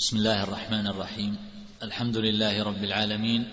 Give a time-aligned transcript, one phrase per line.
[0.00, 1.36] بسم الله الرحمن الرحيم.
[1.82, 3.48] الحمد لله رب العالمين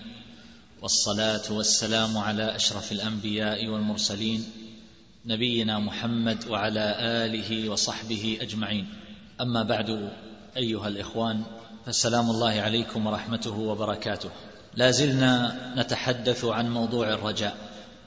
[0.82, 4.44] والصلاة والسلام على أشرف الأنبياء والمرسلين
[5.26, 8.86] نبينا محمد وعلى آله وصحبه أجمعين.
[9.40, 10.12] أما بعد
[10.56, 11.42] أيها الإخوان
[11.86, 14.30] فالسلام الله عليكم ورحمته وبركاته.
[14.74, 17.56] لا زلنا نتحدث عن موضوع الرجاء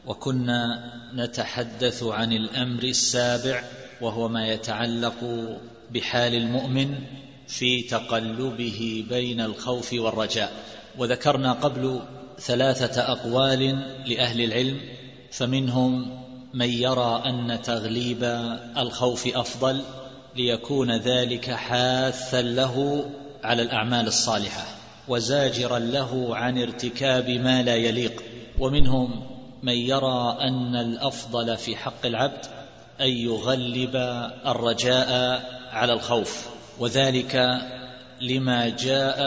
[0.06, 3.64] وكنا نتحدث عن الأمر السابع
[4.02, 5.20] وهو ما يتعلق
[5.94, 6.98] بحال المؤمن
[7.48, 10.52] في تقلبه بين الخوف والرجاء.
[10.98, 12.02] وذكرنا قبل
[12.40, 13.62] ثلاثة أقوال
[14.06, 14.80] لأهل العلم
[15.32, 16.24] فمنهم
[16.54, 18.24] من يرى أن تغليب
[18.78, 19.82] الخوف أفضل
[20.36, 23.06] ليكون ذلك حاثا له
[23.44, 24.66] على الأعمال الصالحة
[25.08, 28.24] وزاجرا له عن ارتكاب ما لا يليق.
[28.60, 29.28] ومنهم
[29.64, 32.46] من يرى أن الأفضل في حق العبد
[33.02, 33.96] أن يغلب
[34.46, 36.57] الرجاء على الخوف.
[36.80, 37.62] وذلك
[38.22, 39.20] لما جاء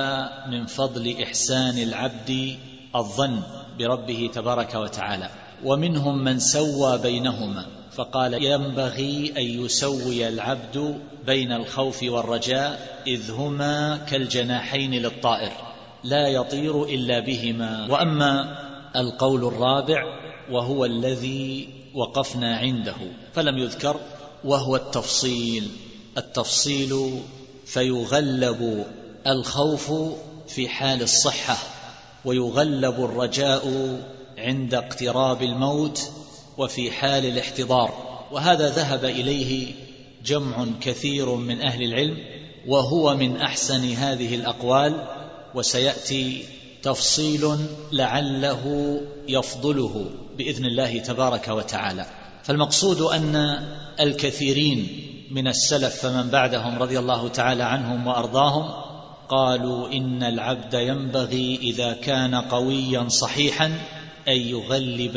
[0.51, 2.57] من فضل إحسان العبد
[2.97, 3.43] الظن
[3.79, 5.29] بربه تبارك وتعالى.
[5.65, 14.95] ومنهم من سوى بينهما فقال ينبغي أن يسوي العبد بين الخوف والرجاء إذ هما كالجناحين
[14.95, 15.53] للطائر
[16.05, 17.87] لا يطير إلا بهما.
[17.91, 18.57] وأما
[18.97, 20.05] القول الرابع
[20.51, 22.97] وهو الذي وقفنا عنده
[23.33, 23.97] فلم يذكر
[24.45, 25.69] وهو التفصيل.
[26.19, 27.21] التفصيل
[27.73, 28.87] فيغلب
[29.27, 29.93] الخوف
[30.49, 31.59] في حال الصحة
[32.25, 33.97] ويغلب الرجاء
[34.39, 36.11] عند اقتراب الموت
[36.59, 38.21] وفي حال الاحتضار.
[38.33, 39.75] وهذا ذهب إليه
[40.25, 42.17] جمع كثير من أهل العلم
[42.67, 45.07] وهو من أحسن هذه الأقوال
[45.55, 46.45] وسيأتي
[46.83, 47.57] تفصيل
[47.93, 52.07] لعله يفضله بإذن الله تبارك وتعالى.
[52.43, 53.37] فالمقصود أن
[54.01, 58.71] الكثيرين من السلف فمن بعدهم رضي الله تعالى عنهم وأرضاهم
[59.29, 63.67] قالوا إن العبد ينبغي إذا كان قويا صحيحا
[64.29, 65.17] أن يغلب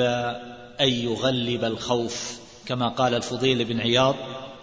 [0.81, 4.15] أن يغلب الخوف كما قال الفضيل بن عياض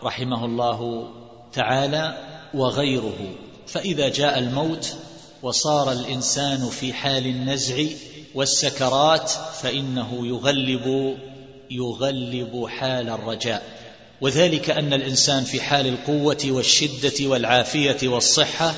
[0.02, 1.10] رحمه الله
[1.52, 2.16] تعالى
[2.54, 3.34] وغيره
[3.66, 4.96] فإذا جاء الموت
[5.42, 7.84] وصار الإنسان في حال النزع
[8.34, 9.30] والسكرات
[9.62, 11.16] فإنه يغلب
[11.70, 13.79] يغلب حال الرجاء
[14.20, 18.74] وذلك أن الإنسان في حال القوة والشدة والعافية والصحة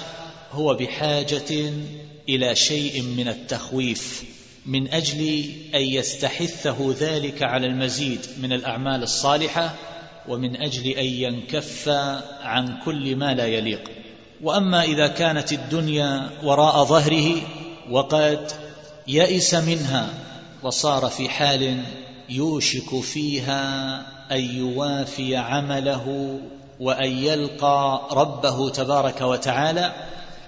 [0.53, 1.73] هو بحاجة
[2.29, 4.25] إلى شيء من التخويف
[4.67, 5.45] من أجل
[5.75, 9.75] أن يستحثه ذلك على المزيد من الأعمال الصالحة
[10.29, 11.89] ومن أجل أن ينكف
[12.43, 13.91] عن كل ما لا يليق.
[14.43, 17.43] وأما إذا كانت الدنيا وراء ظهره
[17.91, 18.53] وقد
[19.09, 20.09] يئس منها
[20.63, 21.83] وصار في حال
[22.29, 26.39] يوشك فيها أن يوافي عمله
[26.81, 29.93] وأن يلقى ربه تبارك وتعالى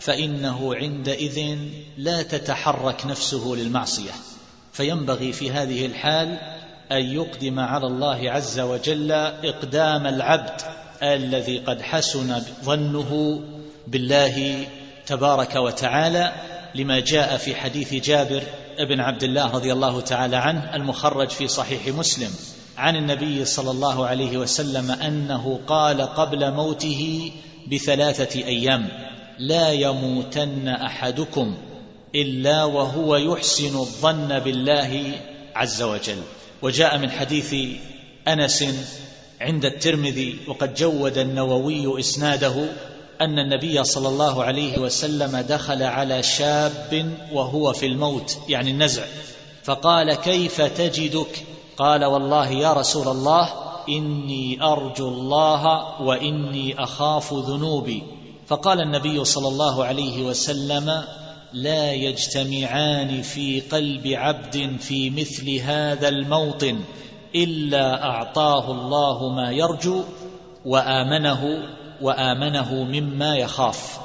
[0.00, 1.58] فإنه عندئذ
[1.98, 4.10] لا تتحرك نفسه للمعصية.
[4.72, 6.38] فينبغي في هذه الحال
[6.92, 10.60] أن يقدم على الله عز وجل إقدام العبد
[11.02, 13.40] الذي قد حسن ظنه
[13.86, 14.66] بالله
[15.06, 16.32] تبارك وتعالى
[16.74, 18.42] لما جاء في حديث جابر
[18.78, 22.30] بن عبد الله رضي الله تعالى عنه المخرج في صحيح مسلم.
[22.76, 27.32] عن النبي صلى الله عليه وسلم أنه قال قبل موته
[27.72, 28.88] بثلاثة أيام
[29.38, 31.56] لا يموتن أحدكم
[32.14, 35.12] إلا وهو يحسن الظن بالله
[35.54, 36.22] عز وجل.
[36.62, 37.54] وجاء من حديث
[38.28, 38.64] أنس
[39.40, 42.54] عند الترمذي وقد جود النووي إسناده
[43.20, 49.02] أن النبي صلى الله عليه وسلم دخل على شاب وهو في الموت يعني النزع
[49.64, 51.42] فقال كيف تجدك
[51.78, 53.52] قال والله يا رسول الله
[53.88, 55.62] إني أرجو الله
[56.02, 58.02] وإني أخاف ذنوبي.
[58.46, 61.04] فقال النبي صلى الله عليه وسلم
[61.52, 66.80] لا يجتمعان في قلب عبد في مثل هذا الموطن
[67.34, 70.02] إلا أعطاه الله ما يرجو
[70.64, 71.42] وآمنه
[72.02, 73.98] وآمنه مما يخاف.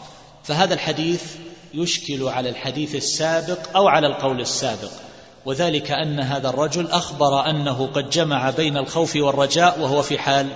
[0.43, 1.35] فهذا الحديث
[1.73, 5.08] يشكل على الحديث السابق أو على القول السابق.
[5.45, 10.47] وذلك أن هذا الرجل أخبر أنه قد جمع بين الخوف والرجاء وهو في حال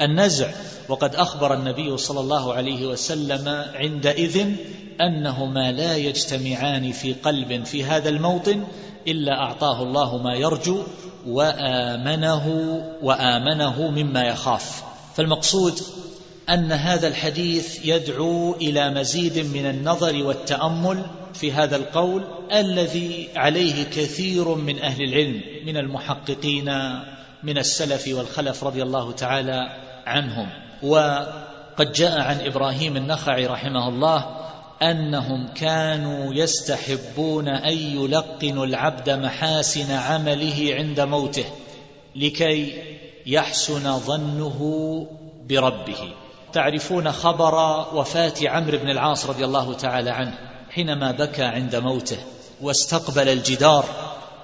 [0.00, 0.50] النزع
[0.88, 4.46] وقد أخبر النبي صلى الله عليه وسلم عندئذ
[5.00, 8.64] أنهما لا يجتمعان في قلب في هذا الموطن
[9.08, 10.82] إلا أعطاه الله ما يرجو
[11.26, 12.46] وآمنه
[13.02, 14.82] وآمنه مما يخاف.
[15.16, 15.80] فالمقصود
[16.50, 21.02] أن هذا الحديث يدعو إلى مزيد من النظر والتأمل
[21.34, 26.70] في هذا القول الذي عليه كثير من أهل العلم من المحققين
[27.42, 29.68] من السلف والخلف رضي الله تعالى
[30.06, 30.48] عنهم.
[30.82, 34.36] وقد جاء عن إبراهيم النخعي رحمه الله
[34.82, 41.44] أنهم كانوا يستحبون أن يلقنوا العبد محاسن عمله عند موته
[42.16, 42.82] لكي
[43.26, 44.60] يحسن ظنه
[45.48, 46.12] بربه.
[46.52, 47.54] تعرفون خبر
[47.94, 52.18] وفاة عمرو بن العاص رضي الله تعالى عنه؟ حينما بكى عند موته
[52.62, 53.84] واستقبل الجدار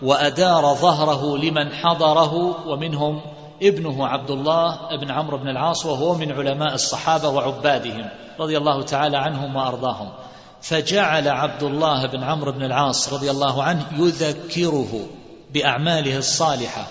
[0.02, 2.34] وأدار ظهره لمن حضره
[2.68, 3.20] ومنهم
[3.62, 8.08] ابنه عبد الله بن عمرو بن العاص وهو من علماء الصحابة وعبادهم
[8.40, 10.08] رضي الله تعالى عنهم وأرضاهم.
[10.62, 15.06] فجعل عبد الله بن عمرو بن العاص رضي الله عنه يذكره
[15.54, 16.86] بأعماله الصالحة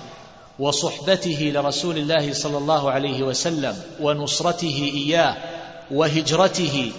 [0.60, 5.36] وصحبته لرسول الله صلى الله عليه وسلم ونصرته إياه
[5.92, 6.92] وهجرته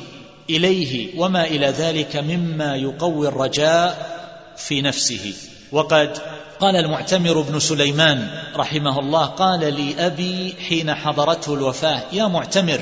[0.50, 4.16] إليه وما إلى ذلك مما يقوي الرجاء
[4.56, 5.34] في نفسه.
[5.72, 6.18] وقد
[6.60, 12.80] قال المعتمر بن سليمان رحمه الله قال لي أبي حين حضرته الوفاة يا معتمر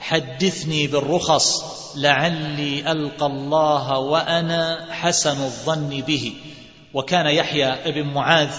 [0.00, 1.64] حدثني بالرخص
[1.96, 6.32] لعلي ألقى الله وأنا حسن الظن به.
[6.94, 8.50] وكان يحيى بن معاذ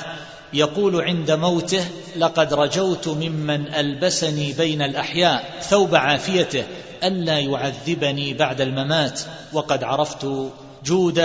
[0.58, 6.64] يقول عند موته لقد رجوت ممن ألبسني بين الأحياء ثوب عافيته
[7.04, 9.22] ألا يعذبني بعد الممات
[9.54, 10.28] وقد عرفت
[10.86, 11.20] جود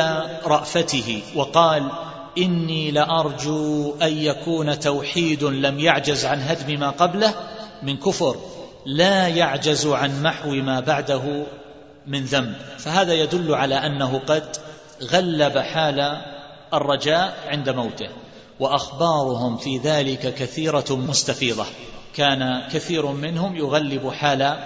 [0.45, 1.91] رأفته وقال
[2.39, 7.35] إني لأرجو أن يكون توحيد لم يعجز عن هدم ما قبله
[7.83, 8.37] من كفر
[8.87, 11.47] لا يعجز عن محو ما بعده
[12.07, 12.55] من ذنب.
[12.79, 14.57] فهذا يدل على أنه قد
[15.03, 16.21] غلب حال
[16.75, 18.09] الرجاء عند موته.
[18.63, 21.65] وأخبارهم في ذلك كثيرة مستفيضة.
[22.15, 24.57] كان كثير منهم يغلب حال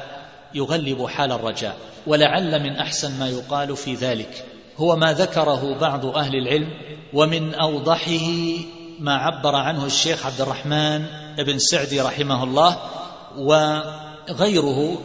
[0.54, 1.76] يغلب حال الرجاء
[2.06, 4.44] ولعل من أحسن ما يقال في ذلك
[4.76, 6.68] هو ما ذكره بعض أهل العلم
[7.14, 8.28] ومن أوضحه
[8.98, 11.06] ما عبر عنه الشيخ عبد الرحمن
[11.38, 12.78] بن سعدي رحمه الله
[13.38, 14.98] وغيره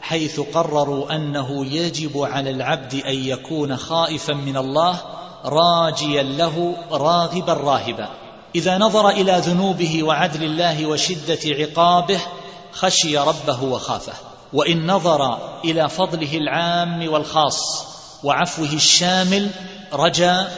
[0.00, 5.00] حيث قرروا أنه يجب على العبد أن يكون خائفا من الله
[5.44, 8.08] راجيا له راغبا راهبا.
[8.54, 12.20] إذا نظر إلى ذنوبه وعدل الله وشدة عقابه
[12.72, 14.12] خشي ربه وخافه.
[14.52, 17.86] وإن نظر إلى فضله العام والخاص
[18.24, 19.50] وعفوه الشامل
[19.92, 20.48] رجا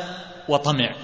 [0.48, 0.94] وطمع.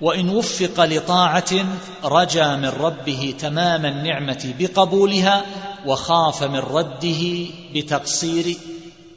[0.00, 1.66] وإن وفق لطاعة
[2.04, 5.44] رجا من ربه تمام النعمة بقبولها
[5.86, 8.56] وخاف من رده بتقصير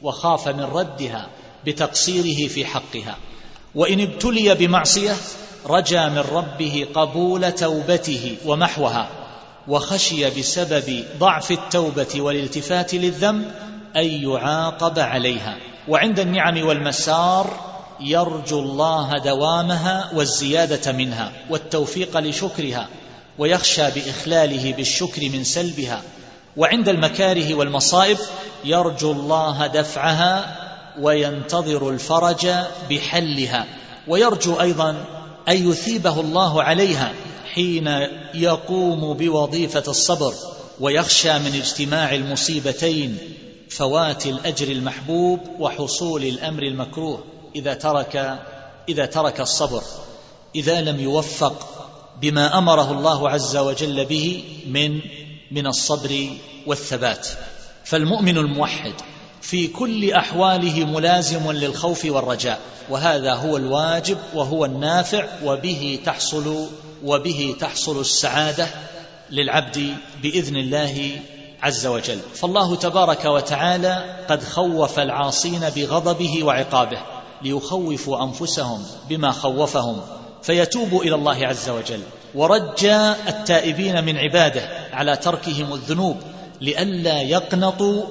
[0.02, 1.28] وخاف من ردها
[1.66, 3.16] بتقصيره في حقها.
[3.74, 5.16] وإن ابتلي بمعصية
[5.68, 9.08] رجا من ربه قبول توبته ومحوها
[9.68, 13.52] وخشي بسبب ضعف التوبة والالتفات للذنب
[13.96, 15.56] أن يعاقب عليها.
[15.88, 17.60] وعند النعم والمسار
[18.00, 22.88] يرجو الله دوامها والزيادة منها والتوفيق لشكرها
[23.38, 26.02] ويخشى بإخلاله بالشكر من سلبها.
[26.56, 28.18] وعند المكاره والمصائب
[28.64, 30.56] يرجو الله دفعها
[31.00, 32.48] وينتظر الفرج
[32.90, 33.66] بحلها.
[34.08, 34.96] ويرجو أيضا
[35.48, 37.14] ان يثيبه الله عليها
[37.54, 37.86] حين
[38.34, 40.34] يقوم بوظيفة الصبر
[40.80, 43.18] ويخشى من اجتماع المصيبتين
[43.70, 47.24] فوات الأجر المحبوب وحصول الأمر المكروه
[47.56, 48.38] إذا ترك
[48.88, 49.82] إذا ترك الصبر.
[50.54, 51.66] إذا لم يوفق
[52.20, 55.00] بما أمره الله عز وجل به من
[55.50, 56.28] من الصبر
[56.66, 57.28] والثبات.
[57.84, 58.92] فالمؤمن الموحد
[59.40, 66.68] في كل أحواله ملازم للخوف والرجاء وهذا هو الواجب وهو النافع وبه تحصل
[67.04, 68.66] وبه تحصل السعادة
[69.30, 71.20] للعبد بإذن الله
[71.62, 72.18] عز وجل.
[72.34, 76.98] فالله تبارك وتعالى قد خوف العاصين بغضبه وعقابه
[77.42, 80.00] ليخوفوا أنفسهم بما خوفهم
[80.42, 82.00] فيتوبوا إلى الله عز وجل.
[82.34, 82.96] ورجى
[83.28, 86.16] التائبين من عباده على تركهم الذنوب
[86.60, 88.02] لئلا يقنطوا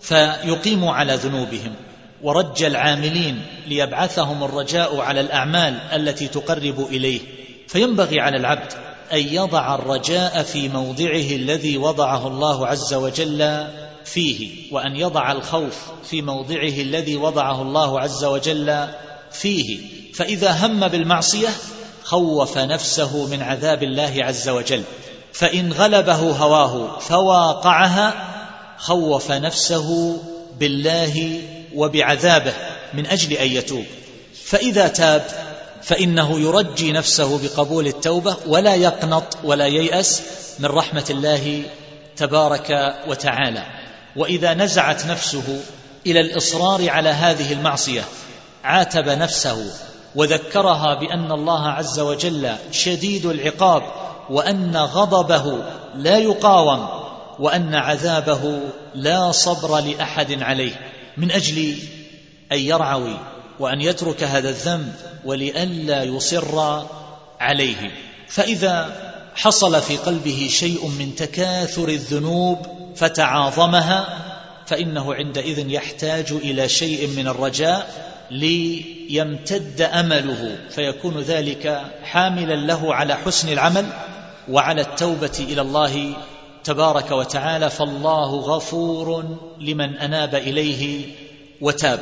[0.00, 1.74] فيقيموا على ذنوبهم.
[2.22, 7.20] ورج العاملين ليبعثهم الرجاء على الأعمال التي تقرب إليه.
[7.68, 8.72] فينبغي على العبد
[9.12, 13.66] أن يضع الرجاء في موضعه الذي وضعه الله عز وجل
[14.04, 18.86] فيه وأن يضع الخوف في موضعه الذي وضعه الله عز وجل
[19.32, 19.78] فيه.
[20.14, 21.48] فإذا هم بالمعصية
[22.04, 24.82] خوف نفسه من عذاب الله عز وجل.
[25.32, 28.27] فإن غلبه هواه فواقعها
[28.78, 30.18] خوف نفسه
[30.58, 31.40] بالله
[31.74, 32.52] وبعذابه
[32.94, 33.84] من أجل أن يتوب.
[34.44, 35.26] فإذا تاب
[35.82, 40.22] فإنه يرجي نفسه بقبول التوبة ولا يقنط ولا ييأس
[40.58, 41.62] من رحمة الله
[42.16, 43.62] تبارك وتعالى.
[44.16, 45.60] وإذا نزعت نفسه
[46.06, 48.04] إلى الإصرار على هذه المعصية
[48.64, 49.72] عاتب نفسه
[50.14, 53.82] وذكرها بأن الله عز وجل شديد العقاب
[54.30, 55.62] وأن غضبه
[55.94, 56.88] لا يقاوم
[57.38, 58.60] وأن عذابه
[58.94, 60.80] لا صبر لأحد عليه
[61.16, 61.74] من أجل
[62.52, 63.18] أن يرعوي
[63.58, 66.82] وأن يترك هذا الذنب ولئلا يصر
[67.40, 67.90] عليه.
[68.28, 72.58] فإذا حصل في قلبه شيء من تكاثر الذنوب
[72.96, 74.18] فتعاظمها
[74.66, 83.52] فإنه عندئذ يحتاج إلى شيء من الرجاء ليمتد أمله فيكون ذلك حاملا له على حسن
[83.52, 83.86] العمل
[84.48, 86.12] وعلى التوبة إلى الله
[86.68, 89.24] تبارك وتعالى فالله غفور
[89.60, 91.06] لمن أناب إليه
[91.60, 92.00] وتاب.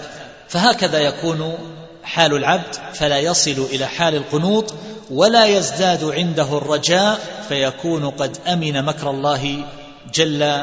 [0.49, 1.54] فهكذا يكون
[2.02, 4.75] حال العبد فلا يصل إلى حال القنوط
[5.11, 7.18] ولا يزداد عنده الرجاء
[7.49, 9.64] فيكون قد أمن مكر الله
[10.14, 10.62] جل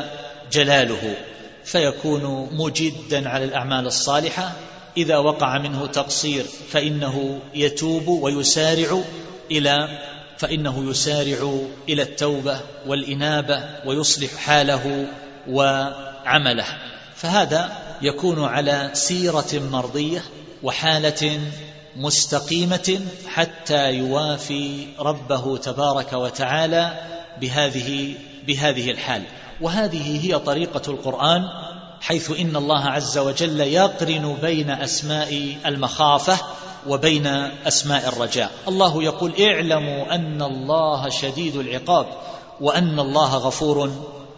[0.51, 1.15] جلاله.
[1.63, 4.51] فيكون مجدا على الأعمال الصالحة.
[4.97, 9.01] إذا وقع منه تقصير فإنه يتوب ويسارع
[9.51, 9.87] إلى
[10.43, 11.59] فإنه يسارع
[11.89, 15.07] إلى التوبة والإنابة ويصلح حاله
[15.47, 16.65] وعمله.
[17.15, 20.23] فهذا يكون على سيرة مرضية
[20.63, 21.39] وحالة
[21.95, 26.93] مستقيمة حتى يوافي ربه تبارك وتعالى
[27.41, 28.15] بهذه
[28.47, 29.23] بهذه الحال.
[29.61, 31.43] وهذه هي طريقة القرآن
[32.01, 36.37] حيث إن الله عز وجل يقرن بين أسماء المخافة
[36.87, 37.27] وبين
[37.67, 38.51] أسماء الرجاء.
[38.67, 42.07] الله يقول اعلموا أن الله شديد العقاب
[42.61, 43.91] وأن الله غفور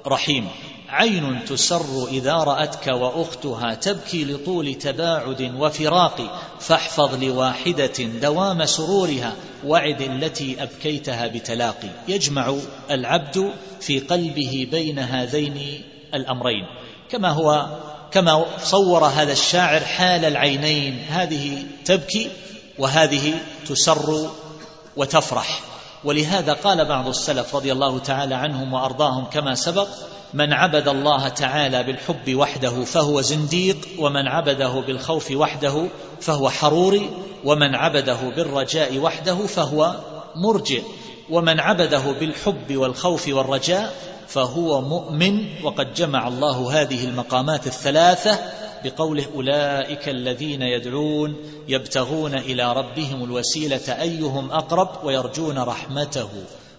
[0.08, 0.48] رحيم.
[0.90, 6.40] عين تسر إذا رأتك وأختها تبكي لطول تباعد وفراق.
[6.60, 9.34] فاحفظ لواحدة دوام سرورها
[9.66, 11.90] وعد التي أبكيتها بتلاقي.
[12.08, 12.56] يجمع
[12.92, 15.82] العبد في قلبه بين هذين
[16.14, 16.66] الأمرين.
[17.10, 17.66] كما هو
[18.16, 22.30] كما صور هذا الشاعر حال العينين هذه تبكي
[22.80, 23.34] وهذه
[23.68, 24.30] تسر
[24.98, 25.62] وتفرح.
[26.04, 29.88] ولهذا قال بعض السلف رضي الله تعالى عنهم وأرضاهم كما سبق
[30.34, 35.88] من عبد الله تعالى بالحب وحده فهو زنديق ومن عبده بالخوف وحده
[36.22, 37.10] فهو حروري
[37.44, 39.96] ومن عبده بالرجاء وحده فهو
[40.36, 40.84] مرجئ
[41.30, 43.94] ومن عبده بالحب والخوف والرجاء
[44.28, 48.40] فهو مؤمن وقد جمع الله هذه المقامات الثلاثة
[48.84, 51.36] بقوله أولئك الذين يدعون
[51.68, 56.30] يبتغون إلى ربهم الوسيلة أيهم أقرب ويرجون رحمته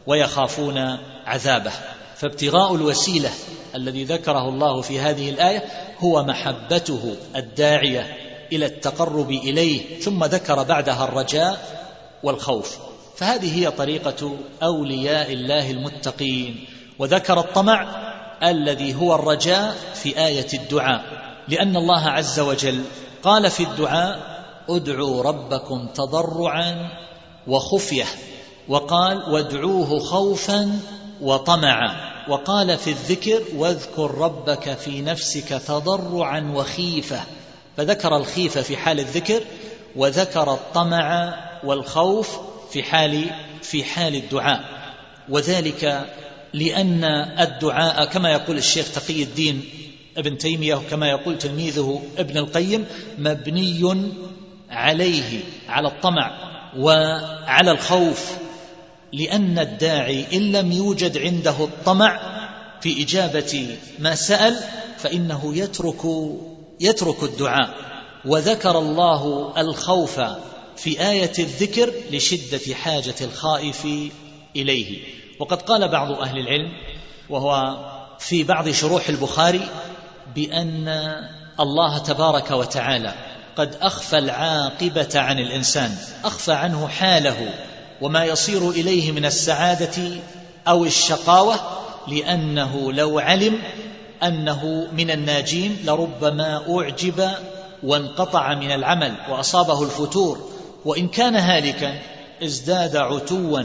[0.06, 1.72] ويخافون عذابه.
[2.16, 3.30] فابتغاء الوسيلة
[3.74, 5.64] الذي ذكره الله في هذه الآية
[5.98, 8.16] هو محبته الداعية
[8.52, 11.58] إلى التقرب إليه ثم ذكر بعدها الرجاء
[12.22, 12.85] والخوف.
[13.16, 16.64] فهذه هي طريقة أولياء الله المتقين.
[16.98, 18.06] وذكر الطمع
[18.42, 21.04] الذي هو الرجاء في آية الدعاء.
[21.48, 22.82] لأن الله عز وجل
[23.22, 24.36] قال في الدعاء
[24.68, 26.88] ادعوا ربكم تضرعا
[27.46, 28.04] وخفية
[28.68, 30.78] وقال وادعوه خوفا
[31.20, 37.20] وطمعا وقال في الذكر واذكر ربك في نفسك تضرعا وخيفة
[37.76, 39.42] فذكر الخيفة في حال الذكر
[39.96, 42.38] وذكر الطمع والخوف
[42.70, 43.30] في حال
[43.62, 44.64] في حال الدعاء.
[45.28, 46.06] وذلك
[46.54, 47.04] لأن
[47.40, 49.64] الدعاء كما يقول الشيخ تقي الدين
[50.16, 52.86] ابن تيمية وكما يقول تلميذه ابن القيم
[53.18, 54.10] مبني
[54.70, 56.30] عليه على الطمع
[56.78, 58.30] وعلى الخوف
[59.12, 62.20] لأن الداعي إن لم يوجد عنده الطمع
[62.80, 64.56] في إجابة ما سأل
[64.98, 66.02] فإنه يترك
[66.80, 67.74] يترك الدعاء.
[68.24, 70.20] وذكر الله الخوف
[70.76, 73.86] في آية الذكر لشدة حاجة الخائف
[74.56, 75.02] إليه.
[75.40, 76.72] وقد قال بعض أهل العلم
[77.30, 77.76] وهو
[78.18, 79.68] في بعض شروح البخاري
[80.34, 80.88] بأن
[81.60, 83.14] الله تبارك وتعالى
[83.56, 87.54] قد أخفى العاقبة عن الإنسان أخفى عنه حاله
[88.00, 90.02] وما يصير إليه من السعادة
[90.68, 91.54] أو الشقاوة
[92.08, 93.62] لأنه لو علم
[94.22, 97.30] أنه من الناجين لربما أعجب
[97.82, 100.55] وانقطع من العمل وأصابه الفتور
[100.86, 101.98] وإن كان هالكا
[102.42, 103.62] ازداد عتوا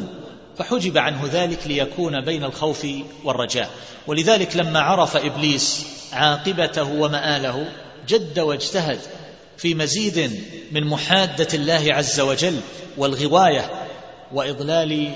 [0.58, 2.88] فحجب عنه ذلك ليكون بين الخوف
[3.24, 3.70] والرجاء.
[4.08, 7.66] ولذلك لما عرف إبليس عاقبته ومآله
[8.08, 9.00] جد واجتهد
[9.58, 12.60] في مزيد من محادة الله عز وجل
[12.98, 13.88] والغواية
[14.34, 15.12] وإضلال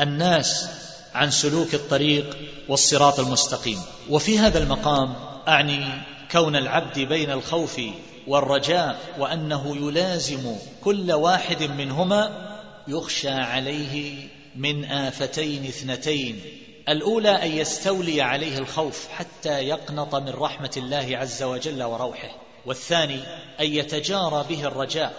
[0.00, 0.68] الناس
[1.14, 2.36] عن سلوك الطريق
[2.68, 3.78] والصراط المستقيم.
[4.10, 5.14] وفي هذا المقام
[5.48, 5.84] أعني
[6.30, 7.80] كون العبد بين الخوف
[8.28, 12.48] والرجاء وأنه يلازم كل واحد منهما
[12.88, 16.40] يخشى عليه من آفتين اثنتين.
[16.88, 22.30] الأولى أن يستولي عليه الخوف حتى يقنط من رحمة الله عز وجل وروحه.
[22.66, 23.20] والثاني
[23.60, 25.12] أن يتجارى به الرجاء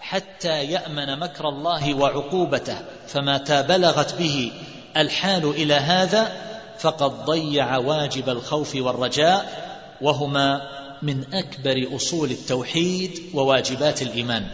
[0.00, 2.78] حتى يأمن مكر الله وعقوبته.
[3.08, 4.52] فمتى بلغت به
[4.96, 9.62] الحال إلى هذا فقد ضيع واجب الخوف والرجاء
[10.00, 10.68] وهما
[11.02, 14.46] من أكبر أصول التوحيد وواجبات الإيمان.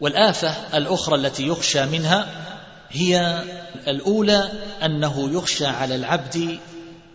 [0.00, 2.26] والآفة الأخرى التي يخشى منها
[2.90, 3.44] هي
[3.88, 6.58] الأولى أنه يخشى على العبد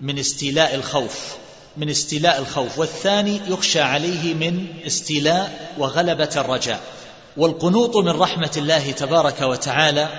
[0.02, 1.36] من استيلاء الخوف
[1.78, 6.80] من استيلاء الخوف والثاني يخشى عليه من استيلاء وغلبة الرجاء.
[7.38, 10.10] والقنوط من رحمة الله تبارك وتعالى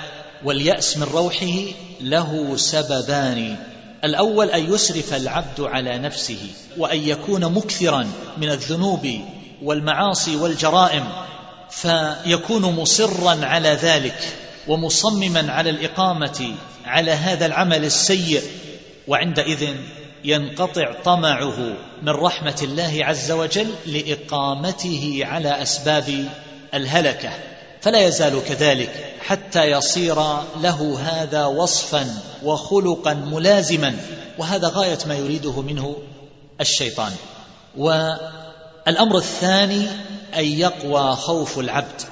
[0.44, 1.56] واليأس من روحه
[2.00, 3.56] له سببان.
[4.04, 6.38] الأول أن يسرف العبد على نفسه
[6.78, 8.06] وأن يكون مكثرا
[8.36, 9.08] من الذنوب
[9.62, 11.04] والمعاصي والجرائم
[11.70, 14.18] فيكون مصرا على ذلك
[14.68, 18.42] ومصمما على الإقامة على هذا العمل السيء
[19.08, 19.68] وعندئذ
[20.24, 26.28] ينقطع طمعه من رحمة الله عز وجل لإقامته على أسباب
[26.74, 27.30] الهلكة.
[27.84, 30.14] فلا يزال كذلك حتى يصير
[30.60, 32.06] له هذا وصفا
[32.42, 33.96] وخلقا ملازما.
[34.38, 35.96] وهذا غاية ما يريده منه
[36.60, 37.12] الشيطان.
[37.76, 39.86] والأمر الثاني
[40.36, 42.02] أن يقوى خوف العبد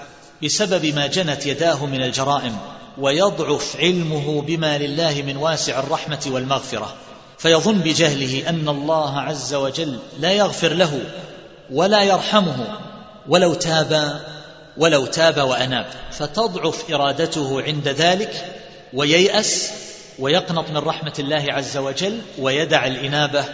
[0.44, 2.56] بسبب ما جنت يداه من الجرائم
[2.98, 6.94] ويضعف علمه بما لله من واسع الرحمة والمغفرة.
[7.38, 11.00] فيظن بجهله أن الله عز وجل لا يغفر له
[11.70, 12.78] ولا يرحمه.
[13.28, 14.20] ولو تاب
[14.76, 15.86] ولو تاب وأناب.
[16.10, 18.44] فتضعف إرادته عند ذلك
[18.94, 19.72] وييأس
[20.18, 23.44] ويقنط من رحمة الله عز وجل ويدع الإنابة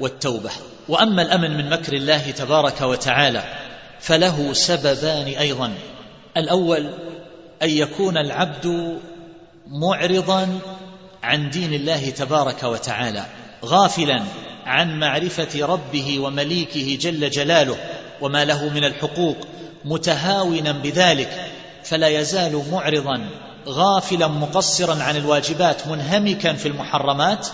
[0.00, 0.50] والتوبة.
[0.88, 3.42] وأما الأمن من مكر الله تبارك وتعالى
[4.00, 5.74] فله سببان أيضا.
[6.36, 6.90] الأول
[7.62, 8.98] أن يكون العبد
[9.66, 10.58] معرضا
[11.22, 13.24] عن دين الله تبارك وتعالى
[13.64, 14.22] غافلا
[14.66, 17.76] عن معرفة ربه ومليكه جل جلاله
[18.20, 19.36] وما له من الحقوق
[19.84, 21.50] متهاونا بذلك
[21.84, 23.28] فلا يزال معرضا
[23.68, 27.46] غافلا مقصرا عن الواجبات منهمكا في المحرمات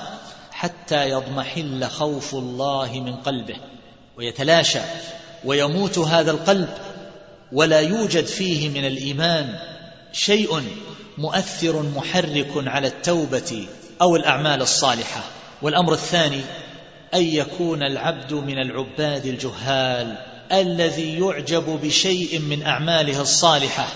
[0.51, 3.57] حتى يضمحل خوف الله من قلبه
[4.17, 4.81] ويتلاشى
[5.45, 6.69] ويموت هذا القلب
[7.53, 9.59] ولا يوجد فيه من الإيمان
[10.13, 10.63] شيء
[11.19, 13.67] مؤثر محرك على التوبة
[14.03, 15.21] أو الأعمال الصالحة.
[15.63, 16.41] والأمر الثاني
[17.15, 20.19] أن يكون العبد من العباد الجهال
[20.53, 23.87] الذي يعجب بشيء من اعماله الصالحة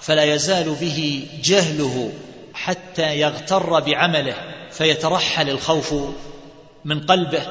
[0.00, 2.12] فلا يزال به جهله
[2.54, 4.34] حتى يغتر بعمله
[4.70, 5.94] فيترحل الخوف
[6.84, 7.42] من قلبه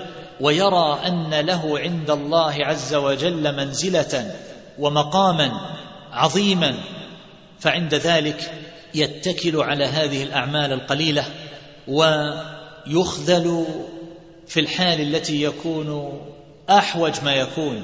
[0.42, 4.36] ويرى أن له عند الله عز وجل منزلة
[4.80, 5.76] ومقاما
[6.12, 6.78] عظيما
[7.60, 8.52] فعند ذلك
[8.94, 11.26] يتكل على هذه الأعمال القليلة
[11.88, 13.66] ويخذل
[14.48, 16.20] في الحال التي يكون
[16.70, 17.84] أحوج ما يكون.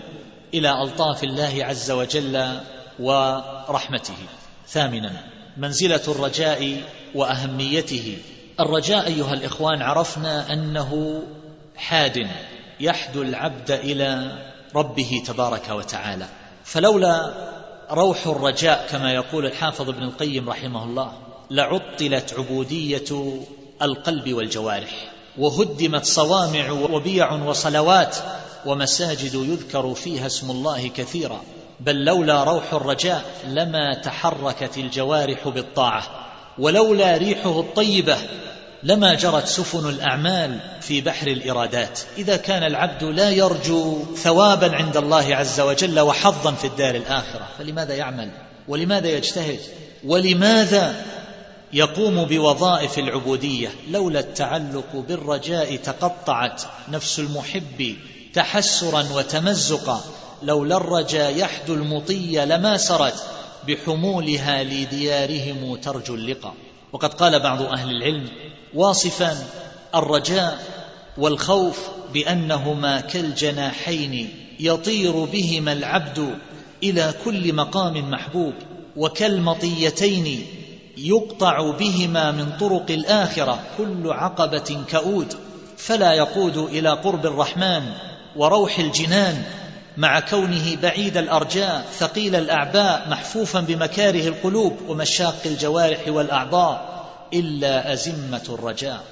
[0.54, 2.60] إلى ألطاف الله عز وجل
[3.00, 4.18] ورحمته.
[4.68, 5.24] ثامنا
[5.58, 6.82] منزلة الرجاء
[7.16, 8.18] وأهميته.
[8.60, 11.24] الرجاء أيها الإخوان عرفنا أنه
[11.76, 12.28] حاد
[12.80, 14.32] يحدو العبد إلى
[14.76, 16.26] ربه تبارك وتعالى.
[16.64, 17.34] فلولا
[17.92, 21.12] روح الرجاء كما يقول الحافظ ابن القيم رحمه الله
[21.52, 23.40] لعطلت عبودية
[23.82, 28.18] القلب والجوارح وهدمت صوامع وبيع وصلوات
[28.65, 31.41] ومساجد يذكر فيها اسم الله كثيرا
[31.80, 36.04] بل لولا روح الرجاء لما تحركت الجوارح بالطاعة
[36.60, 38.17] ولولا ريحه الطيبة
[38.84, 42.00] لما جرت سفن الأعمال في بحر الإرادات.
[42.17, 47.93] إذا كان العبد لا يرجو ثوابا عند الله عز وجل وحظا في الدار الآخرة فلماذا
[47.93, 48.32] يعمل؟
[48.67, 49.60] ولماذا يجتهد؟
[50.06, 51.06] ولماذا
[51.74, 57.96] يقوم بوظائف العبودية؟ لولا التعلق بالرجاء تقطعت نفس المحب
[58.38, 60.02] تحسرا وتمزقا
[60.43, 63.23] لولا الرجا يحدو المطي لما سرت
[63.67, 66.54] بحمولها لديارهم ترجو اللقاء
[66.93, 68.30] وقد قال بعض أهل العلم
[68.73, 69.38] واصفا
[69.95, 70.60] الرجاء
[71.17, 76.38] والخوف بأنهما كالجناحين يطير بهما العبد
[76.84, 78.54] إلى كل مقام محبوب
[78.95, 80.45] وكالمطيتين
[80.97, 85.34] يقطع بهما من طرق الآخرة كل عقبة كؤود.
[85.78, 87.84] فلا يقود إلى قرب الرحمن
[88.36, 89.44] وروح الجنان
[89.98, 99.04] مع كونه بعيد الأرجاء ثقيل الأعباء محفوفا بمكاره القلوب ومشاق الجوارح والأعضاء إلا أزمة الرجاء.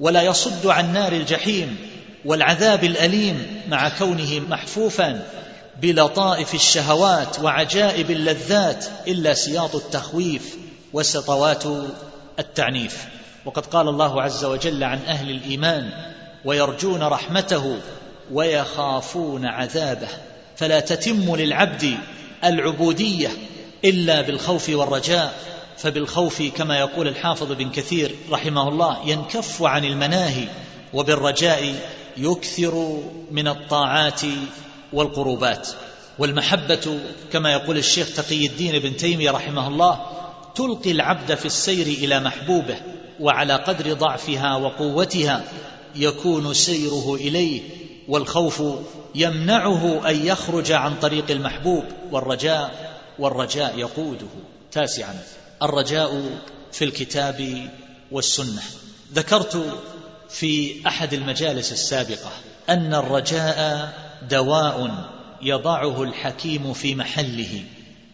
[0.00, 1.76] ولا يصد عن نار الجحيم
[2.24, 5.22] والعذاب الأليم مع كونه محفوفا
[5.82, 10.56] بلطائف الشهوات وعجائب اللذات إلا سياط التخويف
[10.92, 11.64] وسطوات
[12.38, 13.04] التعنيف.
[13.44, 15.90] وقد قال الله عز وجل عن أهل الإيمان
[16.44, 17.78] ويرجون رحمته
[18.32, 20.08] ويخافون عذابه.
[20.56, 21.96] فلا تتم للعبد
[22.44, 23.28] العبودية
[23.84, 25.34] إلا بالخوف والرجاء.
[25.76, 30.48] فبالخوف كما يقول الحافظ بن كثير رحمه الله ينكف عن المناهي
[30.94, 31.74] وبالرجاء
[32.16, 34.20] يكثر من الطاعات
[34.92, 35.68] والقربات.
[36.18, 37.00] والمحبة
[37.32, 40.00] كما يقول الشيخ تقي الدين بن تيمية رحمه الله
[40.54, 42.76] تلقي العبد في السير إلى محبوبه
[43.20, 45.44] وعلى قدر ضعفها وقوتها
[45.96, 47.62] يكون سيره إليه
[48.08, 48.62] والخوف
[49.14, 54.26] يمنعه أن يخرج عن طريق المحبوب والرجاء والرجاء يقوده.
[54.72, 55.18] تاسعا
[55.62, 56.22] الرجاء
[56.72, 57.68] في الكتاب
[58.12, 58.62] والسنة.
[59.14, 59.66] ذكرت
[60.28, 62.30] في أحد المجالس السابقة
[62.68, 63.92] أن الرجاء
[64.30, 64.90] دواء
[65.42, 67.64] يضعه الحكيم في محله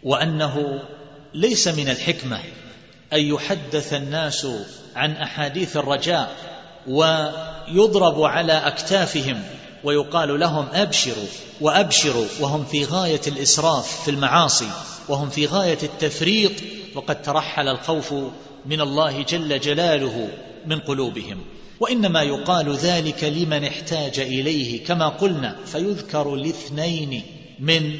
[0.02, 0.82] وأنه
[1.34, 2.38] ليس من الحكمة
[3.12, 4.46] أن يحدث الناس
[4.96, 6.36] عن أحاديث الرجاء
[6.86, 9.42] ويضرب على أكتافهم
[9.84, 11.26] ويقال لهم أبشروا
[11.60, 14.70] وأبشروا وهم في غاية الإسراف في المعاصي
[15.08, 16.52] وهم في غاية التفريط
[16.94, 18.14] وقد ترحل الخوف
[18.66, 20.28] من الله جل جلاله
[20.66, 21.38] من قلوبهم
[21.80, 27.22] وإنما يقال ذلك لمن احتاج إليه كما قلنا فيذكر لاثنين
[27.60, 27.98] من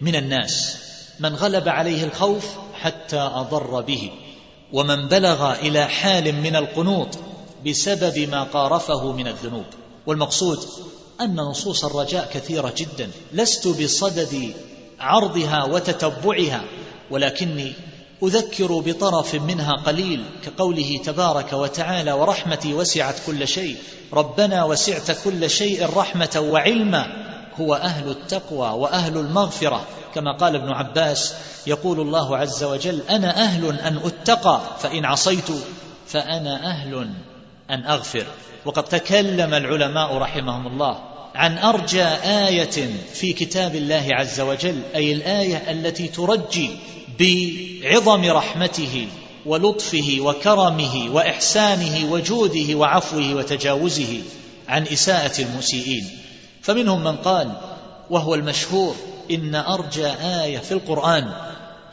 [0.00, 0.78] من الناس
[1.20, 4.10] من غلب عليه الخوف حتى أضر به
[4.72, 7.08] ومن بلغ إلى حال من القنوط
[7.66, 9.64] بسبب ما قارفه من الذنوب
[10.06, 10.58] والمقصود
[11.20, 13.10] أن نصوص الرجاء كثيرة جدا.
[13.32, 14.54] لست بصدد
[15.00, 16.64] عرضها وتتبعها
[17.10, 17.72] ولكني
[18.22, 23.76] أذكر بطرف منها قليل كقوله تبارك وتعالى ورحمتي وسعت كل شيء
[24.12, 27.06] ربنا وسعت كل شيء رحمة وعلما
[27.60, 29.84] هو أهل التقوى وأهل المغفرة.
[30.14, 31.34] كما قال ابن عباس
[31.66, 35.50] يقول الله عز وجل أنا أهل أن أتقى فإن عصيت
[36.06, 37.10] فأنا أهل
[37.70, 38.26] أن أغفر.
[38.64, 41.07] وقد تكلم العلماء رحمهم الله.
[41.38, 46.70] عن أرجى آية في كتاب الله عز وجل أي الآية التي ترجي
[47.20, 49.08] بعظم رحمته
[49.46, 54.22] ولطفه وكرمه وإحسانه وجوده وعفوه وتجاوزه
[54.68, 56.10] عن إساءة المسيئين.
[56.62, 57.52] فمنهم من قال
[58.10, 58.96] وهو المشهور
[59.30, 61.32] إن أرجى آية في القرآن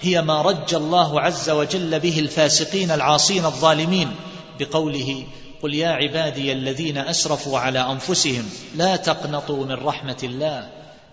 [0.02, 4.12] هي ما رج الله عز وجل به الفاسقين العاصين الظالمين
[4.60, 5.24] بقوله
[5.66, 10.70] قل يا عبادي الذين أسرفوا على أنفسهم لا تقنطوا من رحمة الله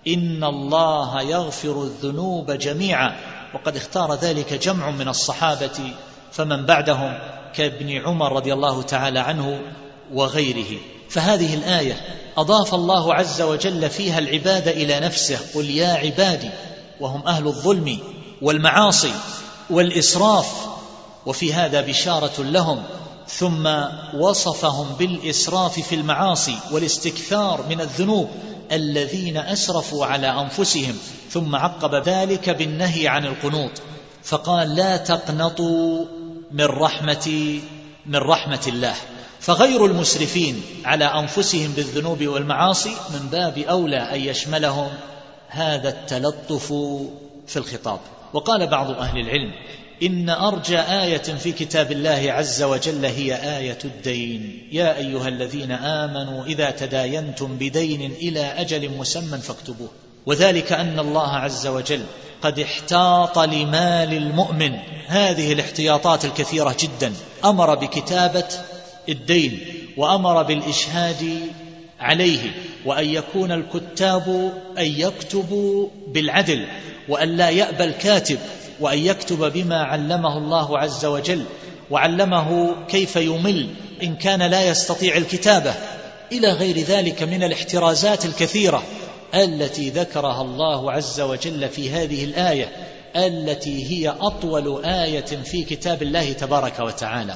[0.08, 3.16] إن الله يغفر الذنوب جميعا
[3.54, 5.94] وقد اختار ذلك جمع من الصحابة
[6.32, 7.18] فمن بعدهم
[7.54, 9.60] كابن عمر رضي الله تعالى عنه
[10.12, 10.78] وغيره.
[11.10, 12.00] فهذه الآية
[12.36, 16.50] أضاف الله عز وجل فيها العباد إلى نفسه قل يا عبادي
[17.00, 17.98] وهم أهل الظلم
[18.42, 19.12] والمعاصي
[19.70, 20.66] والإسراف
[21.26, 22.82] وفي هذا بشارة لهم
[23.28, 23.70] ثم
[24.14, 28.28] وصفهم بالإسراف في المعاصي والاستكثار من الذنوب
[28.72, 30.94] الذين أسرفوا على أنفسهم
[31.30, 33.70] ثم عقب ذلك بالنهي عن القنوط
[34.22, 36.04] فقال لا تقنطوا
[36.50, 37.60] من رحمة
[38.06, 38.94] من رحمة الله.
[39.40, 44.90] فغير المسرفين على أنفسهم بالذنوب والمعاصي من باب أولى أن يشملهم
[45.48, 46.66] هذا التلطف
[47.46, 48.00] في الخطاب.
[48.32, 49.52] وقال بعض أهل العلم
[50.02, 54.68] إن أرجى آية في كتاب الله عز وجل هي آية الدين.
[54.72, 59.88] يا أيها الذين آمنوا إذا تداينتم بدين إلى أجل مسمى فاكتبوه.
[60.26, 62.04] وذلك أن الله عز وجل
[62.42, 64.78] قد احتاط لمال المؤمن.
[65.06, 67.12] هذه الاحتياطات الكثيرة جدا.
[67.44, 68.48] أمر بكتابة
[69.08, 69.60] الدين
[69.96, 71.40] وأمر بالإشهاد
[72.00, 72.50] عليه
[72.84, 76.66] وأن يكون الكتاب أن يكتبوا بالعدل
[77.08, 78.38] وأن لا يأبى الكاتب
[78.82, 81.44] وأن يكتب بما علمه الله عز وجل
[81.90, 83.68] وعلمه كيف يمل
[84.02, 85.74] إن كان لا يستطيع الكتابة
[86.32, 88.82] إلى غير ذلك من الاحترازات الكثيرة
[89.34, 92.68] التي ذكرها الله عز وجل في هذه الآية
[93.16, 97.34] التي هي أطول آية في كتاب الله تبارك وتعالى.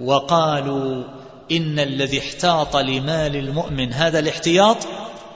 [0.00, 1.04] وقالوا
[1.52, 4.76] إن الذي احتاط لمال المؤمن هذا الاحتياط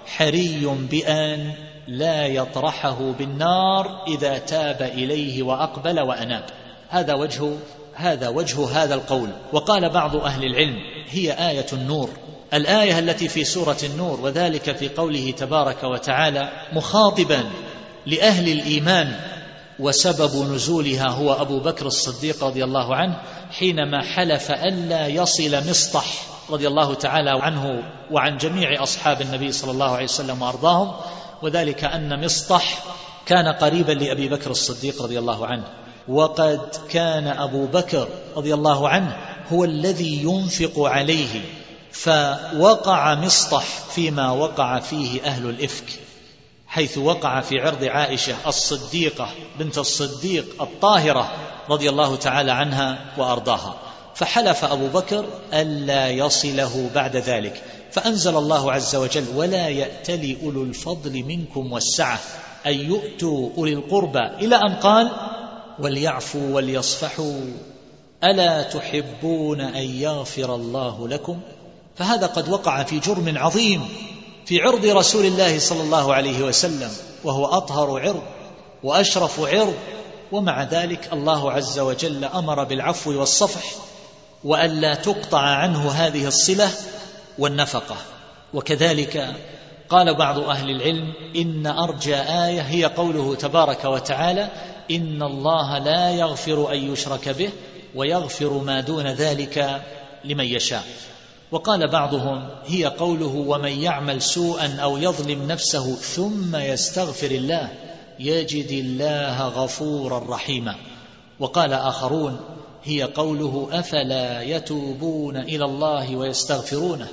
[0.07, 1.53] حري بأن
[1.89, 6.45] لا يطرحه بالنار إذا تاب إليه وأقبل وأناب.
[6.89, 7.53] هذا وجه
[7.95, 9.29] هذا وجه هذا القول.
[9.53, 10.77] وقال بعض أهل العلم
[11.11, 12.11] هي آية النور.
[12.55, 17.45] الآية التي في سورة النور وذلك في قوله تبارك وتعالى مخاطبا
[18.07, 19.21] لأهل الإيمان
[19.79, 23.21] وسبب نزولها هو أبو بكر الصديق رضي الله عنه
[23.51, 26.05] حينما حلف ألا يصل مصطح
[26.51, 30.93] رضي الله تعالى عنه وعن جميع أصحاب النبي صلى الله عليه وسلم وأرضاهم.
[31.43, 32.85] وذلك أن مصطح
[33.27, 35.65] كان قريبا لأبي بكر الصديق رضي الله عنه
[36.09, 39.17] وقد كان أبو بكر رضي الله عنه
[39.53, 41.41] هو الذي ينفق عليه
[41.93, 45.85] فوقع مصطح فيما وقع فيه أهل الإفك
[46.67, 51.33] حيث وقع في عرض عائشة الصديقة بنت الصديق الطاهرة
[51.71, 53.77] رضي الله تعالى عنها وأرضاها
[54.15, 57.63] فحلف أبو بكر ألا يصله بعد ذلك.
[57.93, 62.19] فأنزل الله عز وجل ولا يأتل أولو الفضل منكم والسعة
[62.67, 64.27] أن يؤتوا أولي القربى.
[64.41, 65.11] إلى أن قال
[65.79, 67.41] وليعفوا وليصفحوا
[68.25, 71.41] ألا تحبون أن يغفر الله لكم؟
[71.97, 73.89] فهذا قد وقع في جرم عظيم
[74.47, 76.91] في عرض رسول الله صلى الله عليه وسلم
[77.25, 78.23] وهو أطهر عرض
[78.83, 79.75] وأشرف عرض
[80.33, 83.63] ومع ذلك الله عز وجل أمر بالعفو والصفح
[84.45, 86.71] وألا تقطع عنه هذه الصلة
[87.39, 87.97] والنفقة.
[88.55, 89.35] وكذلك
[89.89, 94.49] قال بعض أهل العلم إن أرجى آية هي قوله تبارك وتعالى
[94.91, 97.51] إن الله لا يغفر أن يشرك به
[97.95, 99.83] ويغفر ما دون ذلك
[100.25, 100.85] لمن يشاء.
[101.51, 107.69] وقال بعضهم هي قوله ومن يعمل سوءا أو يظلم نفسه ثم يستغفر الله
[108.19, 110.75] يجد الله غفورا رحيما.
[111.41, 112.41] وقال آخرون
[112.85, 117.09] هي قوله أفلا يتوبون إلى الله ويستغفرونه.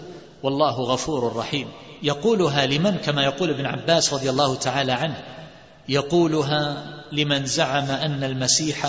[0.46, 1.68] والله غفور رحيم.
[2.04, 5.24] يقولها لمن؟ كما يقول ابن عباس رضي الله تعالى عنه.
[5.90, 8.86] يقولها لمن زعم أن المسيح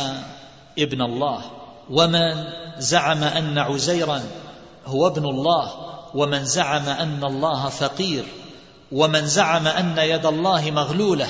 [0.78, 1.40] ابن الله
[1.90, 2.44] ومن
[2.78, 4.22] زعم أن عزيرا
[4.86, 5.72] هو ابن الله
[6.14, 8.24] ومن زعم أن الله فقير
[8.92, 11.28] ومن زعم أن يد الله مغلولة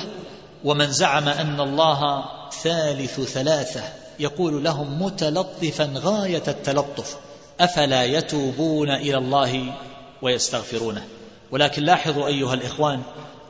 [0.63, 2.25] ومن زعم أن الله
[2.63, 3.81] ثالث ثلاثة.
[4.19, 7.17] يقول لهم متلطفا غاية التلطف.
[7.59, 9.73] أفلا يتوبون إلى الله
[10.21, 11.03] ويستغفرونه.
[11.51, 13.01] ولكن لاحظوا أيها الإخوان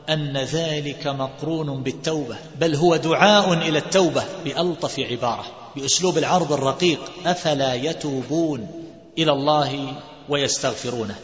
[0.08, 5.44] أن ذلك مقرون بالتوبة بل هو دعاء إلى التوبة بألطف عبارة
[5.76, 8.68] بأسلوب العرض الرقيق أفلا يتوبون
[9.18, 9.94] إلى الله
[10.28, 11.14] ويستغفرونه.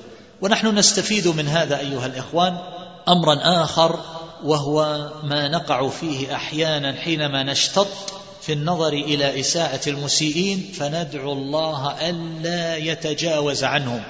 [0.42, 2.58] ونحن نستفيد من هذا أيها الإخوان
[3.08, 4.00] أمرا آخر
[4.44, 7.86] وهو ما نقع فيه أحيانا حينما نشتط
[8.42, 14.02] في النظر إلى إساءة المسيئين فندعو الله ألا يتجاوز عنهم.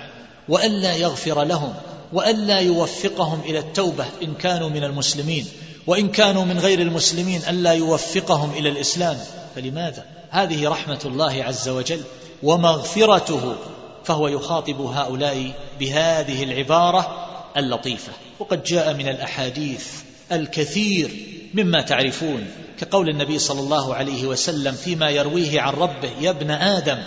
[0.48, 1.74] وألا يغفر لهم
[2.12, 5.46] وألا يوفقهم إلى التوبة إن كانوا من المسلمين
[5.87, 9.18] وإن كانوا من غير المسلمين ألا يوفقهم إلى الإسلام.
[9.54, 12.00] فلماذا؟ هذه رحمة الله عز وجل
[12.42, 13.57] ومغفرته
[14.04, 17.26] فهو يخاطب هؤلاء بهذه العبارة
[17.57, 18.12] اللطيفة.
[18.38, 19.87] وقد جاء من الأحاديث
[20.33, 21.11] الكثير
[21.54, 22.46] مما تعرفون
[22.78, 26.98] كقول النبي صلى الله عليه وسلم فيما يرويه عن ربه يا ابن آدم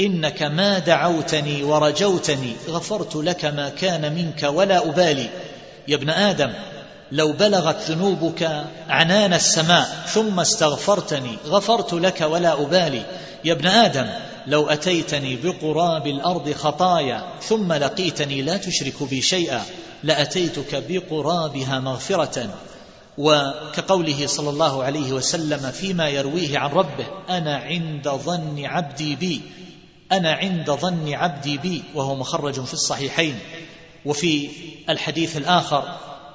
[0.00, 5.28] إنك ما دعوتني ورجوتني غفرت لك ما كان منك ولا أبالي.
[5.88, 6.52] يا ابن آدم
[7.12, 13.02] لو بلغت ذنوبك عنان السماء ثم استغفرتني غفرت لك ولا أبالي.
[13.44, 14.06] يا ابن آدم
[14.46, 19.62] لو أتيتني بقراب الأرض خطايا ثم لقيتني لا تشرك بي شيئا
[20.02, 22.50] لأتيتك بقرابها مغفرة.
[23.18, 29.40] وكقوله صلى الله عليه وسلم فيما يرويه عن ربه أنا عند ظن عبدي بي.
[30.12, 33.38] أنا عند ظن عبدي بي وهو مخرج في الصحيحين.
[34.04, 34.50] وفي
[34.88, 35.84] الحديث الآخر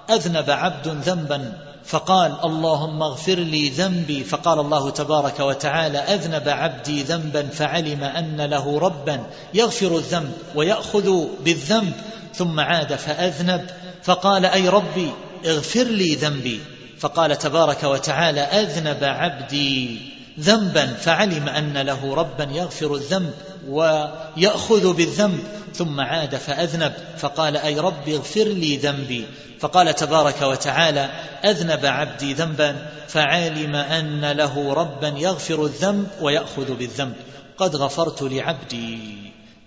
[0.09, 1.53] أذنب عبد ذنبا
[1.85, 4.23] فقال اللهم اغفر لي ذنبي.
[4.23, 11.93] فقال الله تبارك وتعالى أذنب عبدي ذنبا فعلم أن له ربا يغفر الذنب ويأخذ بالذنب.
[12.33, 13.69] ثم عاد فأذنب
[14.03, 15.11] فقال أي ربي
[15.45, 16.59] اغفر لي ذنبي.
[16.99, 19.99] فقال تبارك وتعالى أذنب عبدي
[20.39, 23.33] ذنبا فعلم أن له ربا يغفر الذنب.
[23.67, 25.39] ويأخذ بالذنب
[25.73, 29.25] ثم عاد فأذنب فقال أي رب اغفر لي ذنبي.
[29.59, 31.09] فقال تبارك وتعالى
[31.45, 37.15] أذنب عبدي ذنبا فعلم أن له ربا يغفر الذنب ويأخذ بالذنب.
[37.57, 39.17] قد غفرت لعبدي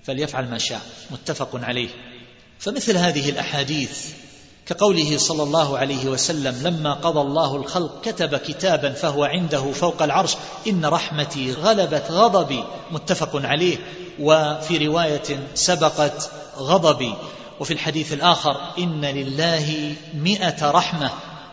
[0.04, 0.80] فليفعل ما شاء.
[1.10, 1.88] متفق عليه.
[2.58, 4.06] فمثل هذه الأحاديث
[4.68, 10.36] كقوله صلى الله عليه وسلم لما قضى الله الخلق كتب كتابا فهو عنده فوق العرش
[10.68, 12.64] إن رحمتي غلبت غضبي.
[12.90, 13.76] متفق عليه.
[14.20, 17.14] وفي رواية سبقت غضبي.
[17.60, 21.10] وفي الحديث الآخر إن لله مئة رحمة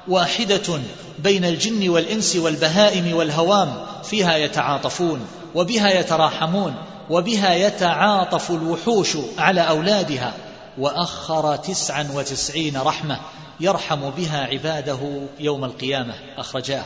[0.08, 0.80] واحدة
[1.20, 6.76] بين الجن والإنس والبهائم والهوام فيها يتعاطفون وبها يتراحمون
[7.10, 10.34] وبها يتعاطف الوحوش على أولادها.
[10.78, 13.20] وأخر تسعا وتسعين رحمة
[13.60, 15.00] يرحم بها عباده
[15.40, 16.14] يوم القيامة.
[16.38, 16.84] أخرجاه.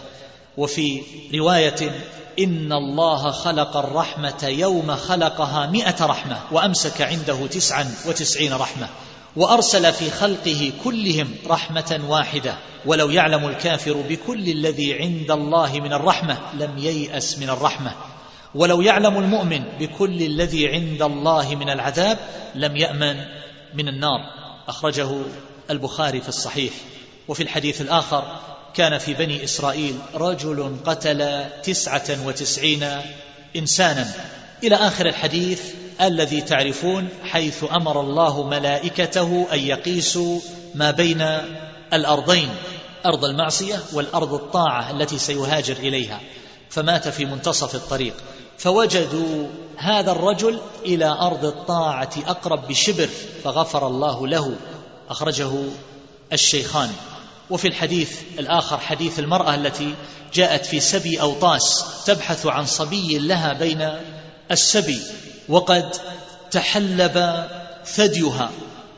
[0.57, 1.01] وفي
[1.35, 1.91] رواية
[2.39, 8.87] إن الله خلق الرحمة يوم خلقها مئة رحمة وأمسك عنده تسعا وتسعين رحمة
[9.35, 12.55] وأرسل في خلقه كلهم رحمة واحدة.
[12.85, 17.91] ولو يعلم الكافر بكل الذي عند الله من الرحمة لم ييأس من الرحمة.
[18.55, 22.17] ولو يعلم المؤمن بكل الذي عند الله من العذاب
[22.55, 23.25] لم يأمن
[23.73, 24.19] من النار.
[24.67, 25.09] أخرجه
[25.69, 26.73] البخاري في الصحيح.
[27.27, 28.39] وفي الحديث الآخر
[28.73, 33.01] كان في بني إسرائيل رجل قتل تسعة وتسعين
[33.55, 34.07] إنسانا.
[34.63, 35.61] إلى آخر الحديث
[36.01, 40.39] الذي تعرفون حيث أمر الله ملائكته أن يقيسوا
[40.75, 41.21] ما بين
[41.93, 42.49] الأرضين
[43.05, 46.19] أرض المعصية والأرض الطاعة التي سيهاجر إليها.
[46.69, 48.13] فمات في منتصف الطريق.
[48.57, 53.09] فوجدوا هذا الرجل إلى أرض الطاعة أقرب بشبر
[53.43, 54.55] فغفر الله له.
[55.09, 55.51] أخرجه
[56.33, 56.89] الشيخان.
[57.49, 59.95] وفي الحديث الآخر حديث المرأة التي
[60.33, 63.89] جاءت في سبي أوطاس تبحث عن صبي لها بين
[64.51, 65.01] السبي
[65.49, 65.95] وقد
[66.51, 67.45] تحلب
[67.85, 68.51] ثديها.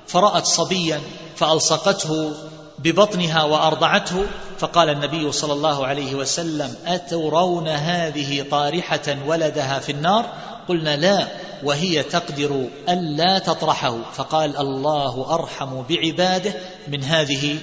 [0.07, 1.01] فرأت صبيا
[1.35, 2.33] فألصقته
[2.83, 4.25] ببطنها وأرضعته
[4.59, 10.33] فقال النبي صلى الله عليه وسلم أترون هذه طارحة ولدها في النار؟
[10.67, 11.27] قلنا لا
[11.63, 14.11] وهي تقدر ألا تطرحه.
[14.13, 16.53] فقال الله أرحم بعباده
[16.87, 17.57] من هذه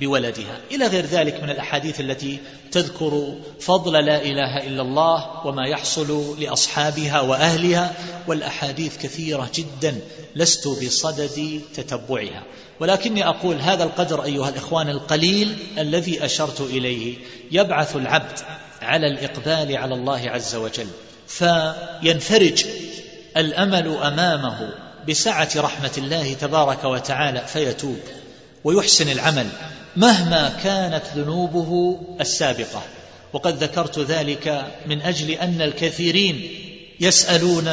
[0.00, 0.58] بولدها.
[0.70, 2.38] إلى غير ذلك من الأحاديث التي
[2.72, 7.94] تذكر فضل لا إله إلا الله وما يحصل لأصحابها وأهلها
[8.26, 10.00] والأحاديث كثيرة جدا
[10.34, 12.42] لست بصدد تتبعها.
[12.80, 17.16] ولكني أقول هذا القدر أيها الإخوان القليل الذي أشرت إليه.
[17.50, 18.38] يبعث العبد
[18.82, 20.86] على الإقبال على الله عز وجل
[21.26, 22.64] فينفرج
[23.36, 24.74] الأمل أمامه
[25.08, 27.98] بسعة رحمة الله تبارك وتعالى فيتوب
[28.64, 29.46] ويحسن العمل
[29.96, 32.82] مهما كانت ذنوبه السابقة.
[33.32, 36.50] وقد ذكرت ذلك من أجل أن الكثيرين
[37.00, 37.68] يسألون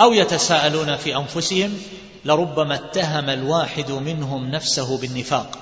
[0.00, 1.78] أو يتساءلون في أنفسهم
[2.24, 5.58] لربما اتهم الواحد منهم نفسه بالنفاق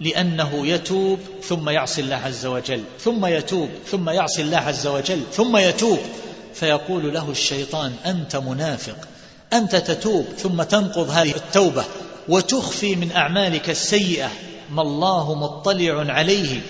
[0.00, 5.56] لأنه يتوب ثم يعصي الله عز وجل ثم يتوب ثم يعصي الله عز وجل ثم
[5.56, 5.98] يتوب.
[6.54, 8.96] فيقول له الشيطان أنت منافق
[9.52, 11.84] أنت تتوب ثم تنقض هذه التوبة
[12.28, 14.30] وتخفي من أعمالك السيئة
[14.70, 16.60] ما الله مطلع عليه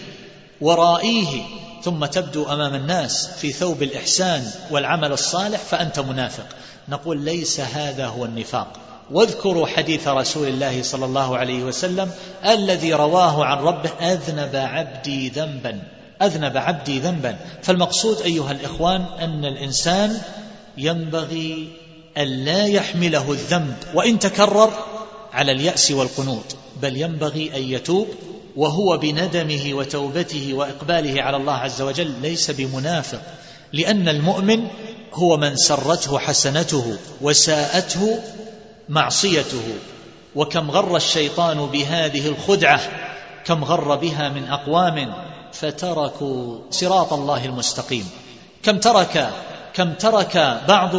[0.60, 1.42] ورائيه
[1.82, 6.46] ثم تبدو أمام الناس في ثوب الإحسان والعمل الصالح فأنت منافق.
[6.88, 8.95] نقول ليس هذا هو النفاق.
[9.10, 12.10] واذكروا حديث رسول الله صلى الله عليه وسلم
[12.44, 15.82] الذي رواه عن ربه أذنب عبدي ذنبا
[16.22, 17.36] أذنب عبدي ذنبا.
[17.62, 20.20] فالمقصود أيها الإخوان أن الإنسان
[20.78, 21.68] ينبغي
[22.18, 24.70] الا يحمله الذنب وإن تكرر
[25.32, 28.08] على اليأس والقنوط بل ينبغي أن يتوب
[28.56, 33.20] وهو بندمه وتوبته وإقباله على الله عز وجل ليس بمنافق
[33.72, 34.66] لأن المؤمن
[35.14, 38.18] هو من سرته حسنته وساءته
[38.88, 39.74] معصيته
[40.34, 42.80] وكم غر الشيطان بهذه الخدعة
[43.44, 45.14] كم غر بها من أقوام
[45.52, 48.08] فتركوا صراط الله المستقيم.
[48.62, 49.30] كم ترك
[49.74, 50.92] كم ترك بعض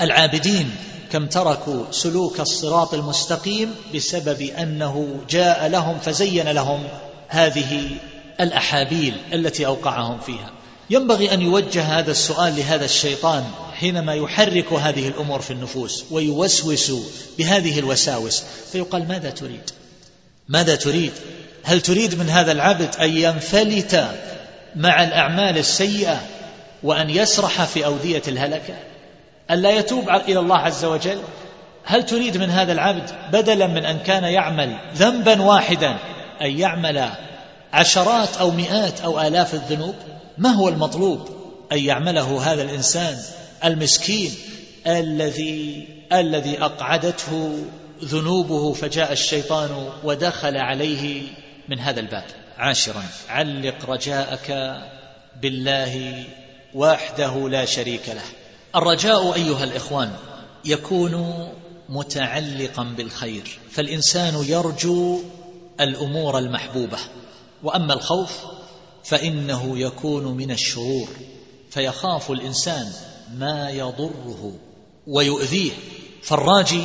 [0.00, 0.76] العابدين
[1.12, 6.84] كم تركوا سلوك الصراط المستقيم بسبب أنه جاء لهم فزين لهم
[7.28, 7.90] هذه
[8.40, 10.50] الأحابيل التي أوقعهم فيها.
[10.90, 16.92] ينبغي أن يوجه هذا السؤال لهذا الشيطان حينما يحرك هذه الأمور في النفوس ويوسوس
[17.38, 18.42] بهذه الوساوس.
[18.72, 19.70] فيقال ماذا تريد؟
[20.48, 21.12] ماذا تريد؟
[21.64, 24.08] هل تريد من هذا العبد أن ينفلت
[24.76, 26.20] مع الأعمال السيئة
[26.82, 28.74] وأن يسرح في أودية الهلكة؟
[29.50, 31.18] ألا يتوب إلى الله عز وجل؟
[31.84, 35.98] هل تريد من هذا العبد بدلا من أن كان يعمل ذنبا واحدا
[36.40, 37.08] أن يعمل
[37.72, 39.94] عشرات أو مئات أو آلاف الذنوب؟
[40.40, 41.28] ما هو المطلوب
[41.72, 43.18] أن يعمله هذا الإنسان
[43.64, 44.34] المسكين
[44.86, 47.64] الذي الذي أقعدته
[48.04, 51.22] ذنوبه فجاء الشيطان ودخل عليه
[51.68, 52.24] من هذا الباب؟
[52.58, 53.02] عاشرا.
[53.28, 54.76] علق رجاءك
[55.42, 56.24] بالله
[56.74, 58.24] وحده لا شريك له.
[58.76, 60.12] الرجاء أيها الإخوان
[60.64, 61.46] يكون
[61.88, 65.20] متعلقا بالخير فالإنسان يرجو
[65.80, 66.98] الأمور المحبوبة
[67.62, 68.59] وأما الخوف
[69.04, 71.08] فإنه يكون من الشرور
[71.70, 72.92] فيخاف الإنسان
[73.38, 74.52] ما يضره
[75.06, 75.72] ويؤذيه.
[76.22, 76.82] فالراجي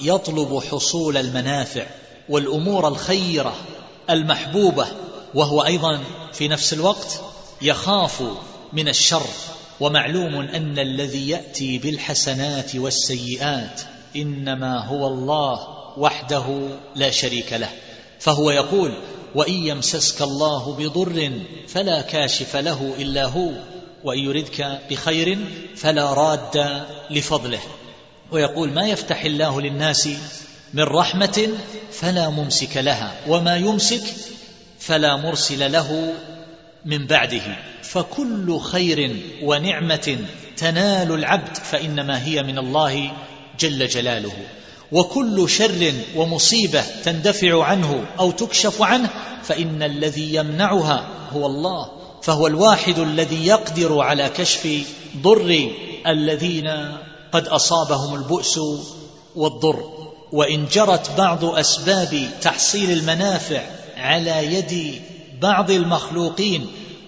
[0.00, 1.86] يطلب حصول المنافع
[2.28, 3.54] والأمور الخيرة
[4.10, 4.86] المحبوبة
[5.34, 6.00] وهو أيضا
[6.32, 7.20] في نفس الوقت
[7.62, 8.22] يخاف
[8.72, 9.26] من الشر.
[9.80, 13.80] ومعلوم أن الذي يأتي بالحسنات والسيئات
[14.16, 17.70] إنما هو الله وحده لا شريك له.
[18.18, 18.94] فهو يقول
[19.36, 21.32] وإن يمسسك الله بضر
[21.68, 23.50] فلا كاشف له إلا هو
[24.04, 25.38] وإن يردك بخير
[25.76, 27.60] فلا راد لفضله.
[28.30, 30.08] ويقول ما يفتح الله للناس
[30.74, 31.48] من رحمة
[31.92, 34.02] فلا ممسك لها وما يمسك
[34.78, 36.12] فلا مرسل له
[36.84, 37.56] من بعده.
[37.82, 40.18] فكل خير ونعمة
[40.56, 43.12] تنال العبد فإنما هي من الله
[43.60, 44.36] جل جلاله.
[44.92, 49.10] وكل شر ومصيبة تندفع عنه أو تكشف عنه
[49.42, 51.90] فإن الذي يمنعها هو الله
[52.22, 55.70] فهو الواحد الذي يقدر على كشف ضر
[56.06, 56.96] الذين
[57.32, 58.60] قد أصابهم البؤس
[59.36, 59.90] والضر.
[60.32, 63.62] وإن جرت بعض أسباب تحصيل المنافع
[63.96, 65.02] على يد
[65.40, 66.66] بعض المخلوقين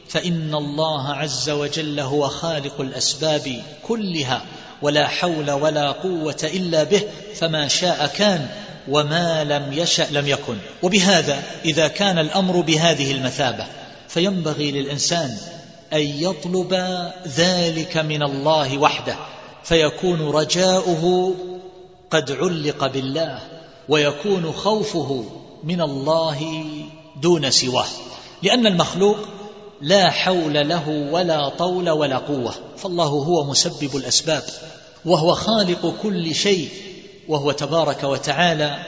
[0.09, 4.43] فإن الله عز وجل هو خالق الأسباب كلها.
[4.83, 7.03] ولا حول ولا قوة إلا به
[7.35, 8.49] فما شاء كان
[8.89, 10.57] وما لم يشأ لم يكن.
[10.83, 13.67] وبهذا إذا كان الأمر بهذه المثابة
[14.09, 15.37] فينبغي للإنسان
[15.93, 16.75] أن يطلب
[17.37, 19.17] ذلك من الله وحده
[19.65, 21.35] فيكون رجاؤه
[22.11, 23.39] قد علق بالله
[23.89, 25.25] ويكون خوفه
[25.65, 26.65] من الله
[27.23, 27.87] دون سواه.
[28.43, 29.19] لأن المخلوق
[29.81, 32.55] لا حول له ولا طول ولا قوة.
[32.77, 34.43] فالله هو مسبب الأسباب
[35.05, 36.69] وهو خالق كل شيء
[37.29, 38.79] وهو تبارك وتعالى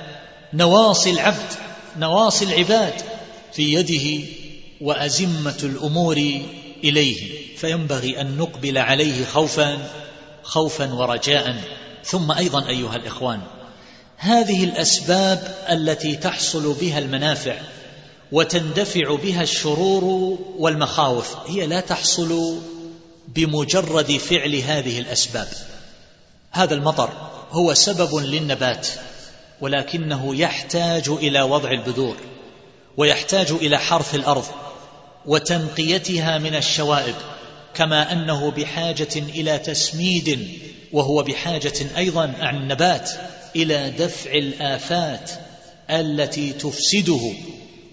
[0.52, 1.52] نواصي العبد
[1.98, 2.94] نواصي العباد
[3.52, 4.26] في يده
[4.80, 6.16] وأزمة الأمور
[6.84, 7.40] إليه.
[7.56, 9.78] فينبغي أن نقبل عليه خوفا
[10.42, 11.56] خوفا ورجاء.
[12.04, 13.40] ثم أيضا أيها الإخوان
[14.16, 17.54] هذه الأسباب التي تحصل بها المنافع
[18.32, 20.04] وتندفع بها الشرور
[20.58, 21.36] والمخاوف.
[21.46, 22.58] هي لا تحصل
[23.28, 25.48] بمجرد فعل هذه الأسباب.
[26.50, 27.10] هذا المطر
[27.50, 28.88] هو سبب للنبات
[29.60, 32.16] ولكنه يحتاج إلى وضع البذور
[32.96, 34.44] ويحتاج إلى حرث الأرض
[35.26, 37.14] وتنقيتها من الشوائب
[37.74, 40.58] كما أنه بحاجة إلى تسميد
[40.92, 43.10] وهو بحاجة أيضا عن النبات
[43.56, 45.30] إلى دفع الآفات
[45.90, 47.32] التي تفسده.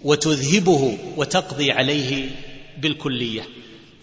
[0.08, 2.30] وتذهبه وتقضي عليه
[2.78, 3.42] بالكلية.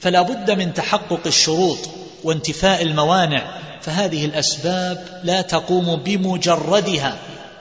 [0.00, 1.78] فلا بد من تحقق الشروط
[2.24, 7.18] وانتفاء الموانع فهذه الأسباب لا تقوم بمجردها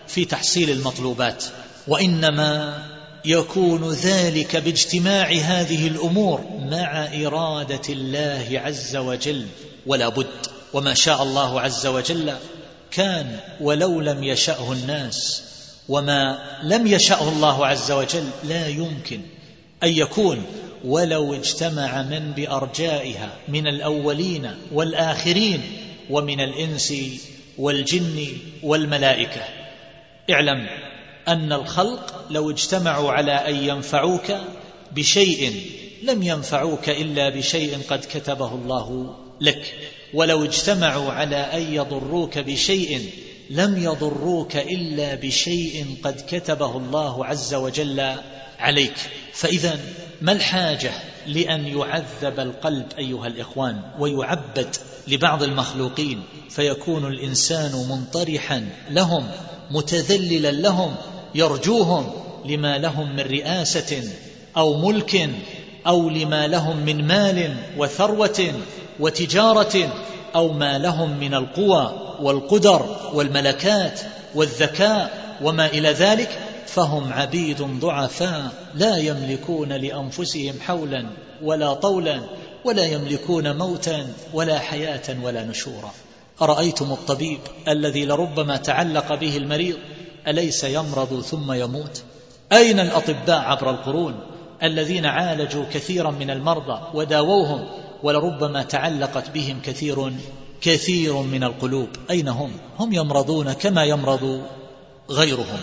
[0.08, 1.44] في تحصيل المطلوبات
[1.88, 2.84] وإنما
[3.26, 6.42] يكون ذلك باجتماع هذه الأمور
[6.72, 9.46] مع إرادة الله عز وجل.
[9.86, 10.28] ولا بد
[10.74, 12.34] وما شاء الله عز وجل
[12.92, 15.44] كان ولو لم يشأه الناس
[15.90, 19.22] وما لم يشأه الله عز وجل لا يمكن
[19.84, 20.46] أن يكون
[20.86, 25.62] ولو اجتمع من بأرجائها من الأولين والآخرين
[26.10, 26.94] ومن الإنس
[27.58, 28.28] والجن
[28.64, 29.42] والملائكة.
[30.32, 30.68] اعلم
[31.28, 34.38] أن الخلق لو اجتمعوا على أن ينفعوك
[34.92, 35.62] بشيء
[36.04, 39.74] لم ينفعوك إلا بشيء قد كتبه الله لك.
[40.14, 43.10] ولو اجتمعوا على أن يضروك بشيء
[43.54, 48.16] لم يضروك إلا بشيء قد كتبه الله عز وجل
[48.60, 48.94] عليك.
[49.34, 49.80] فإذا
[50.22, 50.92] ما الحاجة
[51.28, 54.76] لأن يعذب القلب أيها الإخوان ويعبد
[55.08, 59.28] لبعض المخلوقين؟ فيكون الإنسان منطرحا لهم
[59.72, 60.96] متذللا لهم
[61.36, 62.14] يرجوهم
[62.46, 64.04] لما لهم من رئاسة
[64.58, 65.30] أو ملك
[65.88, 68.54] أو لما لهم من مال وثروة
[69.00, 69.94] وتجارة
[70.36, 74.00] أو ما لهم من القوى والقدر والملكات
[74.36, 81.06] والذكاء وما إلى ذلك فهم عبيد ضعفاء لا يملكون لأنفسهم حولا
[81.44, 82.22] ولا طولا
[82.66, 85.92] ولا يملكون موتا ولا حياة ولا نشورا.
[86.42, 89.76] أرأيتم الطبيب الذي لربما تعلق به المريض
[90.28, 92.04] أليس يمرض ثم يموت؟
[92.52, 94.20] أين الأطباء عبر القرون
[94.64, 97.68] الذين عالجوا كثيرا من المرضى وداووهم
[98.04, 100.14] ولربما تعلقت بهم كثير
[100.62, 101.90] كثير من القلوب.
[102.10, 104.42] أين هم؟ هم يمرضون كما يمرض
[105.10, 105.60] غيرهم.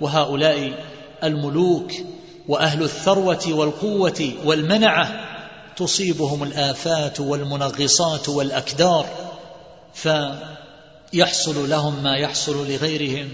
[0.00, 0.84] وهؤلاء
[1.24, 1.92] الملوك
[2.48, 5.26] وأهل الثروة والقوة والمنعة
[5.76, 9.06] تصيبهم الآفات والمنغصات والأكدار
[9.94, 13.28] فيحصل لهم ما يحصل لغيرهم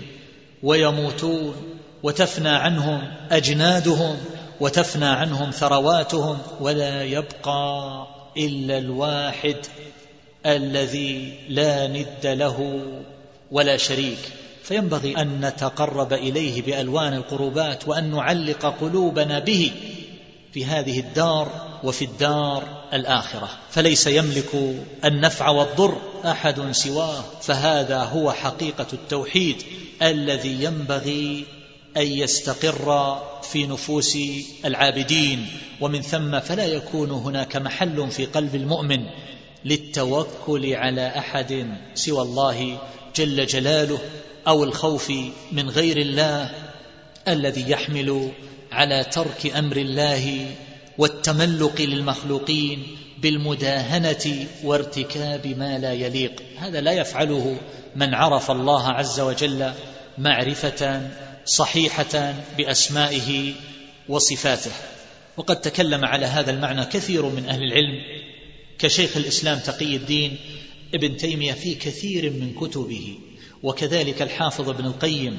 [0.62, 1.54] ويموتون
[2.02, 3.00] وتفنى عنهم
[3.30, 4.16] أجنادهم
[4.60, 9.56] وتفنى عنهم ثرواتهم ولا يبقى إلا الواحد
[10.46, 12.82] الذي لا ند له
[13.50, 14.18] ولا شريك.
[14.62, 19.70] فينبغي أن نتقرب إليه بألوان القربات وأن نعلق قلوبنا به
[20.52, 23.48] في هذه الدار وفي الدار الآخرة.
[23.70, 27.24] فليس يملك النفع والضر أحد سواه.
[27.42, 29.62] فهذا هو حقيقة التوحيد
[30.02, 31.44] الذي ينبغي
[31.96, 34.18] أن يستقر في نفوس
[34.64, 35.46] العابدين
[35.80, 39.06] ومن ثم فلا يكون هناك محل في قلب المؤمن
[39.64, 42.78] للتوكل على أحد سوى الله
[43.16, 43.98] جل جلاله
[44.48, 45.12] أو الخوف
[45.52, 46.50] من غير الله
[47.28, 48.32] الذي يحمل
[48.72, 50.46] على ترك أمر الله
[50.98, 52.86] والتملق للمخلوقين
[53.18, 56.42] بالمداهنة وارتكاب ما لا يليق.
[56.58, 57.56] هذا لا يفعله
[57.96, 59.72] من عرف الله عز وجل
[60.18, 61.10] معرفة
[61.44, 63.52] صحيحه بأسمائه
[64.08, 64.70] وصفاته.
[65.36, 67.94] وقد تكلم على هذا المعنى كثير من أهل العلم
[68.78, 70.36] كشيخ الإسلام تقي الدين
[70.94, 73.18] ابن تيمية في كثير من كتبه
[73.62, 75.38] وكذلك الحافظ ابن القيم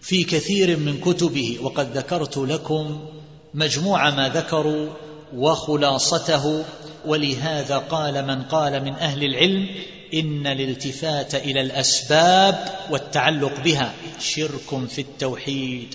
[0.00, 1.58] في كثير من كتبه.
[1.62, 3.08] وقد ذكرت لكم
[3.54, 4.90] مجموع ما ذكروا
[5.34, 6.64] وخلاصته
[7.06, 9.68] ولهذا قال من قال من أهل العلم
[10.14, 15.94] إن الالتفات إلى الأسباب والتعلق بها شرك في التوحيد.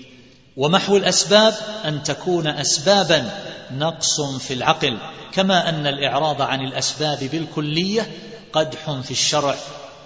[0.57, 1.53] ومحو الأسباب؟
[1.86, 3.32] أن تكون اسبابا
[3.72, 4.97] نقص في العقل
[5.34, 8.11] كما أن الإعراض عن الأسباب بالكلية
[8.53, 9.55] قدح في الشرع.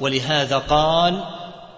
[0.01, 1.23] ولهذا قال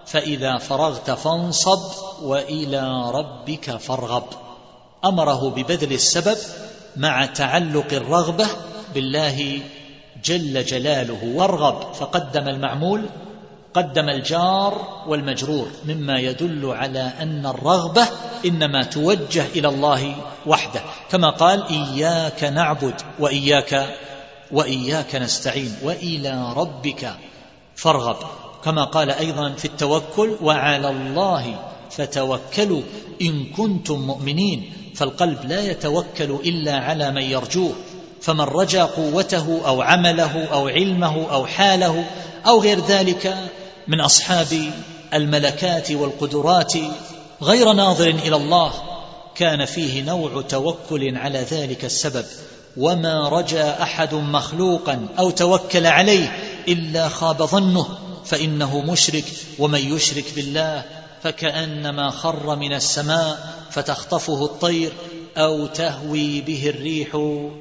[0.05, 1.81] فإذا فرغت فانصب
[2.21, 4.27] وإلى ربك فارغب.
[5.05, 6.37] أمره ببذل السبب
[6.97, 8.47] مع تعلق الرغبة
[8.93, 9.59] بالله
[10.25, 13.05] جل جلاله وارغب فقدم المعمول
[13.73, 18.07] قدم الجار والمجرور مما يدل على أن الرغبة
[18.45, 20.15] إنما توجه إلى الله
[20.45, 20.81] وحده.
[21.11, 23.97] كما قال إياك نعبد وإياك
[24.51, 27.13] وإياك نستعين وإلى ربك
[27.75, 28.17] فارغب.
[28.65, 31.59] كما قال أيضا في التوكل وعلى الله
[31.91, 32.81] فتوكلوا
[33.21, 34.73] إن كنتم مؤمنين.
[34.95, 37.73] فالقلب لا يتوكل إلا على من يرجوه.
[38.25, 42.05] فمن رجا قوته أو عمله أو علمه أو حاله
[42.47, 43.37] أو غير ذلك
[43.87, 44.71] من أصحاب
[45.13, 46.73] الملكات والقدرات
[47.41, 48.71] غير ناظر إلى الله
[49.35, 52.25] كان فيه نوع توكل على ذلك السبب
[52.77, 57.87] وما رجا أحد مخلوقا أو توكل عليه إلا خاب ظنه
[58.25, 59.25] فإنه مشرك
[59.59, 60.83] ومن يشرك بالله
[61.23, 64.93] فكأنما خر من السماء فتخطفه الطير
[65.37, 67.09] أو تهوي به الريح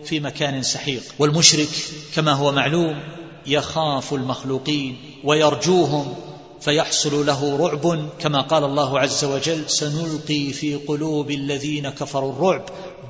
[0.04, 1.02] في مكان سحيق.
[1.18, 1.68] والمشرك
[2.14, 3.02] كما هو معلوم
[3.46, 6.14] يخاف المخلوقين ويرجوهم
[6.60, 12.64] فيحصل له رعب كما قال الله عز وجل سنلقي في قلوب الذين كفروا الرعب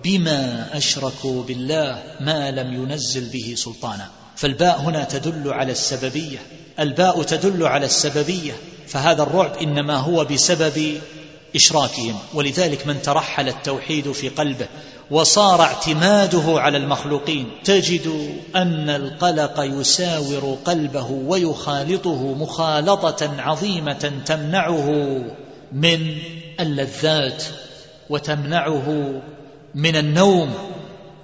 [0.05, 6.39] بما أشركوا بالله ما لم ينزل به سلطانا فالباء هنا تدل على السببية.
[6.81, 8.53] الباء تدل على السببية.
[8.87, 11.01] فهذا الرعب إنما هو بسبب
[11.57, 14.67] إشراكهم ولذلك من ترحل التوحيد في قلبه
[15.11, 24.91] وصار اعتماده على المخلوقين تجد أن القلق يساور قلبه ويخالطه مخالطة عظيمة تمنعه
[25.73, 26.17] من
[26.61, 27.45] اللذات
[28.11, 29.13] وتمنعه
[29.75, 30.55] من النوم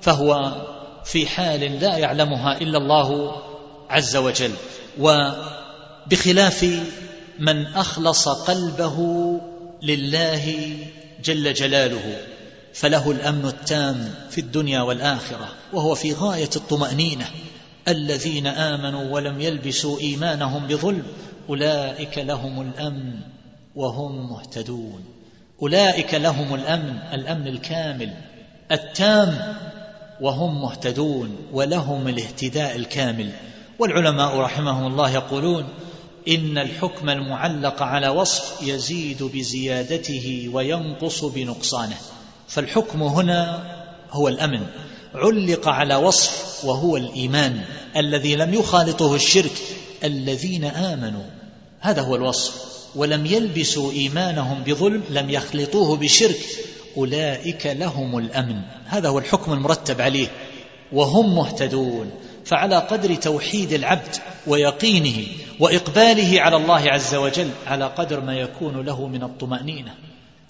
[0.00, 0.54] فهو
[1.04, 3.36] في حال لا يعلمها إلا الله
[3.90, 4.52] عز وجل.
[5.00, 6.66] وبخلاف
[7.38, 9.00] من أخلص قلبه
[9.82, 10.76] لله
[11.24, 12.16] جل جلاله
[12.74, 17.26] فله الأمن التام في الدنيا والآخرة وهو في غاية الطمأنينة.
[17.88, 21.02] الذين آمنوا ولم يلبسوا إيمانهم بظلم
[21.48, 23.14] أولئك لهم الأمن
[23.76, 25.04] وهم مهتدون.
[25.62, 28.14] أولئك لهم الأمن الأمن الكامل
[28.72, 29.56] التام
[30.20, 33.30] وهم مهتدون ولهم الاهتداء الكامل.
[33.78, 35.68] والعلماء رحمهم الله يقولون
[36.28, 41.96] إن الحكم المعلق على وصف يزيد بزيادته وينقص بنقصانه.
[42.48, 43.64] فالحكم هنا
[44.10, 44.66] هو الأمن.
[45.14, 47.60] علق على وصف وهو الإيمان
[47.96, 49.52] الذي لم يخالطه الشرك
[50.04, 51.24] الذين آمنوا.
[51.80, 52.54] هذا هو الوصف.
[52.96, 56.40] ولم يلبسوا إيمانهم بظلم لم يخلطوه بشرك
[56.96, 58.60] أولئك لهم الأمن.
[58.86, 60.28] هذا هو الحكم المرتب عليه.
[60.92, 62.10] وهم مهتدون.
[62.50, 65.26] فعلى قدر توحيد العبد ويقينه
[65.60, 69.94] وإقباله على الله عز وجل على قدر ما يكون له من الطمأنينة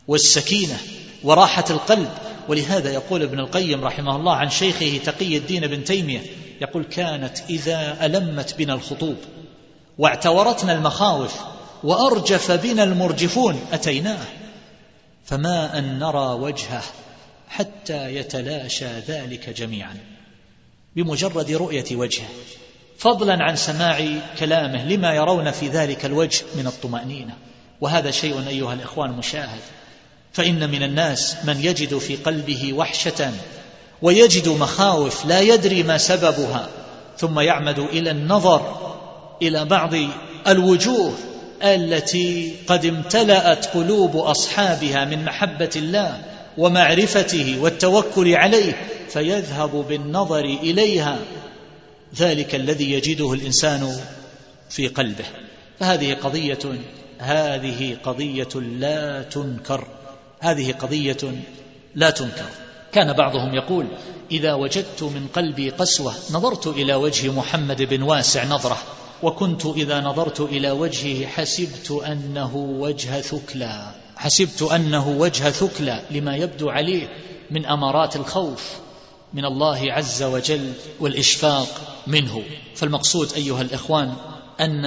[0.08, 0.78] والسكينة
[1.24, 2.08] وراحة القلب.
[2.48, 6.22] ولهذا يقول ابن القيم رحمه الله عن شيخه تقي الدين بن تيمية
[6.60, 9.16] يقول كانت إذا ألمت بنا الخطوب
[9.98, 11.34] واعتورتنا المخاوف
[11.84, 14.24] وأرجف بنا المرجفون أتيناه
[15.24, 16.82] فما أن نرى وجهه
[17.48, 19.96] حتى يتلاشى ذلك جميعا.
[21.02, 22.28] بمجرد رؤية وجهه.
[22.98, 24.06] فضلا عن سماع
[24.38, 27.36] كلامه لما يرون في ذلك الوجه من الطمأنينة.
[27.80, 29.60] وهذا شيء أيها الإخوان مشاهد.
[30.32, 33.32] فإن من الناس من يجد في قلبه وحشة
[34.02, 36.68] ويجد مخاوف لا يدري ما سببها
[37.18, 38.76] ثم يعمد إلى النظر
[39.42, 39.94] إلى بعض
[40.48, 41.14] الوجوه
[41.62, 46.20] التي قد امتلأت قلوب أصحابها من محبة الله
[46.60, 48.72] ومعرفته والتوكل عليه
[49.08, 51.18] فيذهب بالنظر إليها.
[52.16, 54.00] ذلك الذي يجده الإنسان
[54.70, 55.24] في قلبه.
[55.78, 56.58] فهذه قضية
[57.18, 59.86] هذه قضية لا تنكر.
[60.40, 61.42] هذه قضية
[61.94, 62.50] لا تنكر.
[62.92, 63.86] كان بعضهم يقول
[64.30, 68.78] إذا وجدت من قلبي قسوة نظرت إلى وجه محمد بن واسع نظرة
[69.22, 73.92] وكنت إذا نظرت إلى وجهه حسبت أنه وجه ثكلى.
[74.20, 77.08] حسبت أنه وجه ثكلى لما يبدو عليه
[77.50, 78.70] من أمارات الخوف
[79.34, 82.42] من الله عز وجل والإشفاق منه.
[82.74, 84.12] فالمقصود أيها الإخوان
[84.60, 84.84] أن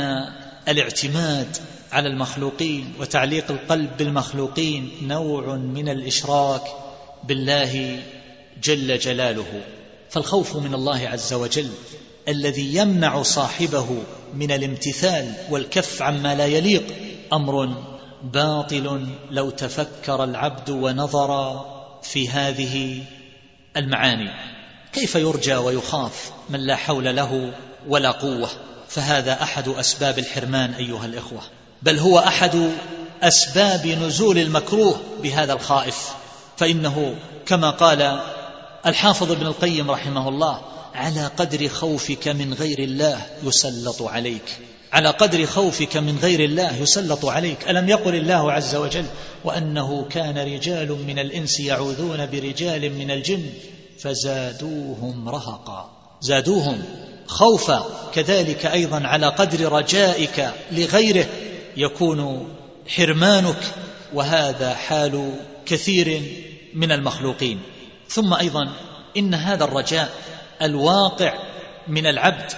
[0.67, 1.57] الاعتماد
[1.91, 6.61] على المخلوقين وتعليق القلب بالمخلوقين نوع من الإشراك
[7.23, 8.03] بالله
[8.63, 9.61] جل جلاله.
[10.09, 11.69] فالخوف من الله عز وجل
[12.27, 13.87] الذي يمنع صاحبه
[14.33, 16.83] من الامتثال والكف عما لا يليق
[17.33, 17.92] أمر
[18.23, 21.61] باطل لو تفكر العبد ونظر
[22.03, 23.03] في هذه
[23.77, 24.31] المعاني.
[24.93, 27.53] كيف يرجى ويخاف من لا حول له
[27.87, 28.49] ولا قوة؟
[28.87, 31.41] فهذا أحد أسباب الحرمان أيها الإخوة.
[31.81, 32.71] بل هو أحد
[33.21, 36.09] أسباب نزول المكروه بهذا الخائف.
[36.57, 37.15] فإنه
[37.45, 38.21] كما قال
[38.85, 40.61] الحافظ ابن القيم رحمه الله
[40.95, 44.59] على قدر خوفك من غير الله يسلط عليك.
[44.93, 47.69] على قدر خوفك من غير الله يسلط عليك.
[47.69, 49.05] ألم يقل الله عز وجل
[49.43, 53.45] وأنه كان رجال من الإنس يعوذون برجال من الجن
[53.99, 55.91] فزادوهم رهقا.
[56.21, 56.83] زادوهم
[57.27, 61.25] خوفا كذلك أيضا على قدر رجائك لغيره
[61.77, 62.47] يكون
[62.87, 63.61] حرمانك
[64.13, 65.33] وهذا حال
[65.65, 66.21] كثير
[66.73, 67.59] من المخلوقين.
[68.09, 68.73] ثم أيضا
[69.17, 70.09] إن هذا الرجاء
[70.61, 71.33] الواقع
[71.87, 72.51] من العبد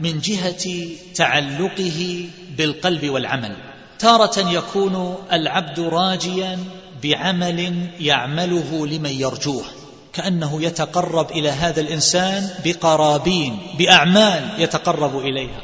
[0.00, 3.56] من جهة تعلقه بالقلب والعمل.
[3.98, 6.58] تارة يكون العبد راجيا
[7.02, 9.64] بعمل يعمله لمن يرجوه.
[10.12, 15.62] كأنه يتقرب إلى هذا الإنسان بقرابين بأعمال يتقرب إليها.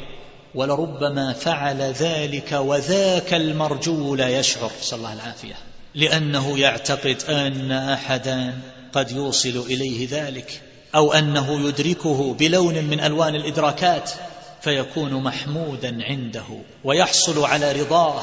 [0.55, 4.71] ولربما فعل ذلك وذاك المرجو لا يشعر.
[4.81, 5.55] صلى الله العافية.
[5.95, 8.53] لأنه يعتقد أن احدا
[8.93, 10.61] قد يوصل إليه ذلك.
[10.95, 14.11] أو أنه يدركه بلون من ألوان الإدراكات
[14.61, 16.43] فيكون محمودا عنده
[16.83, 18.21] ويحصل على رضاه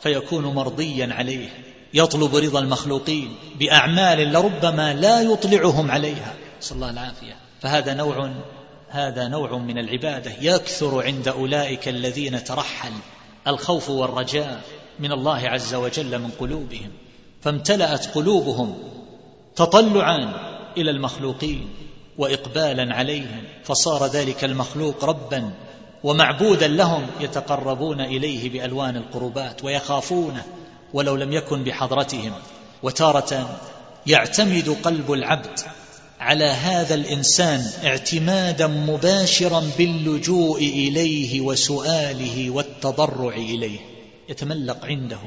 [0.00, 1.48] فيكون مرضيا عليه
[1.94, 6.34] يطلب رضا المخلوقين بأعمال لربما لا يطلعهم عليها.
[6.60, 7.36] صلى الله العافية.
[7.60, 8.30] فهذا نوع
[8.88, 12.92] هذا نوع من العبادة يكثر عند أولئك الذين ترحل
[13.46, 14.60] الخوف والرجاء
[14.98, 16.90] من الله عز وجل من قلوبهم.
[17.42, 18.78] فامتلأت قلوبهم
[19.56, 21.68] تطلعا إلى المخلوقين
[22.18, 25.50] وإقبالا عليهم فصار ذلك المخلوق ربا
[26.04, 30.44] ومعبودا لهم يتقربون إليه بألوان القربات ويخافونه
[30.92, 32.32] ولو لم يكن بحضرتهم.
[32.82, 33.60] وتارة
[34.06, 35.60] يعتمد قلب العبد
[36.20, 43.78] على هذا الإنسان اعتمادا مباشرا باللجوء إليه وسؤاله والتضرع إليه.
[44.28, 45.18] يتملق عنده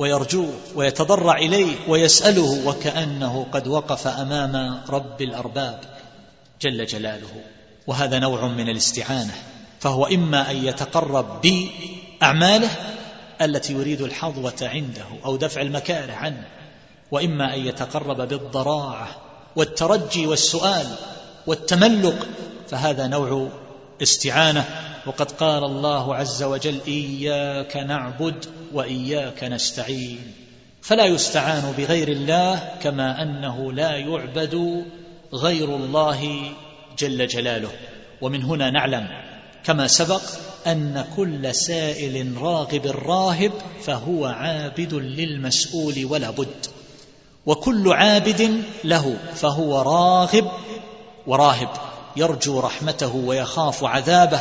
[0.00, 5.80] ويرجوه ويتضرع إليه ويسأله وكأنه قد وقف أمام رب الأرباب
[6.62, 7.34] جل جلاله.
[7.86, 9.34] وهذا نوع من الاستعانة.
[9.80, 12.70] فهو إما أن يتقرب بأعماله
[13.40, 16.46] التي يريد الحظوة عنده أو دفع المكاره عنه
[17.10, 19.08] وإما أن يتقرب بالضراعة
[19.56, 20.86] والترجي والسؤال
[21.46, 22.28] والتملق
[22.68, 23.48] فهذا نوع
[24.02, 24.64] استعانة
[25.06, 30.32] وقد قال الله عز وجل إياك نعبد وإياك نستعين
[30.82, 34.84] فلا يستعان بغير الله كما أنه لا يعبد
[35.32, 36.52] غير الله
[36.98, 37.70] جل جلاله.
[38.20, 39.08] ومن هنا نعلم
[39.64, 40.22] كما سبق
[40.66, 46.66] أن كل سائل راغب راهب فهو عابد للمسؤول ولا بد.
[47.46, 50.50] وكل عابد له فهو راغب
[51.26, 51.89] وراهب.
[52.16, 54.40] يرجو رحمته ويخاف عذابه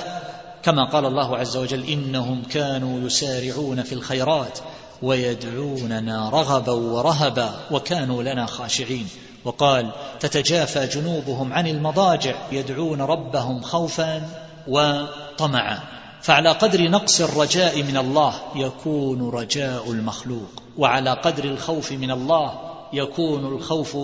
[0.64, 4.60] كما قال الله عز وجل إنهم كانوا يسارعون في الخيرات
[5.02, 9.08] ويدعوننا رغبا ورهبا وكانوا لنا خاشعين.
[9.46, 14.30] وقال تتجافى جنوبهم عن المضاجع يدعون ربهم خوفا
[14.68, 15.80] وطمعا.
[16.22, 22.54] فعلى قدر نقص الرجاء من الله يكون رجاء المخلوق وعلى قدر الخوف من الله
[22.94, 23.98] يكون الخوف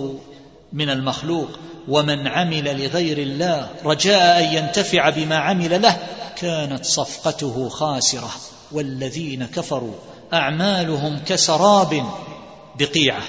[0.76, 1.48] من المخلوق
[1.88, 5.98] ومن عمل لغير الله رجاء أن ينتفع بما عمل له
[6.36, 8.30] كانت صفقته خاسرة.
[8.72, 9.94] والذين كفروا
[10.32, 12.04] أعمالهم كسراب
[12.78, 13.22] بقيعة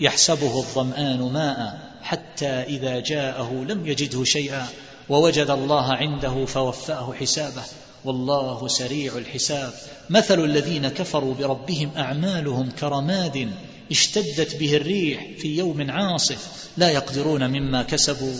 [0.00, 4.66] يحسبه الظمآن ماء حتى إذا جاءه لم يجده شيئا
[5.08, 7.62] ووجد الله عنده فوفاه حسابه.
[8.04, 9.72] والله سريع الحساب.
[10.10, 13.50] مثل الذين كفروا بربهم أعمالهم كرماد
[13.90, 18.34] اشتدت به الريح في يوم عاصف لا يقدرون مما كسبوا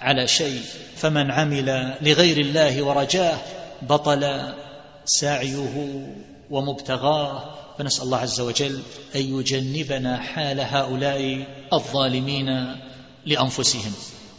[0.00, 0.60] على شيء.
[0.96, 3.38] فمن عمل لغير الله ورجاه
[3.82, 4.52] بطل
[5.04, 6.06] سعيه
[6.50, 7.54] ومبتغاه.
[7.78, 8.82] فنسأل الله عز وجل
[9.16, 12.76] أن يجنبنا حال هؤلاء الظالمين
[13.26, 13.92] لأنفسهم.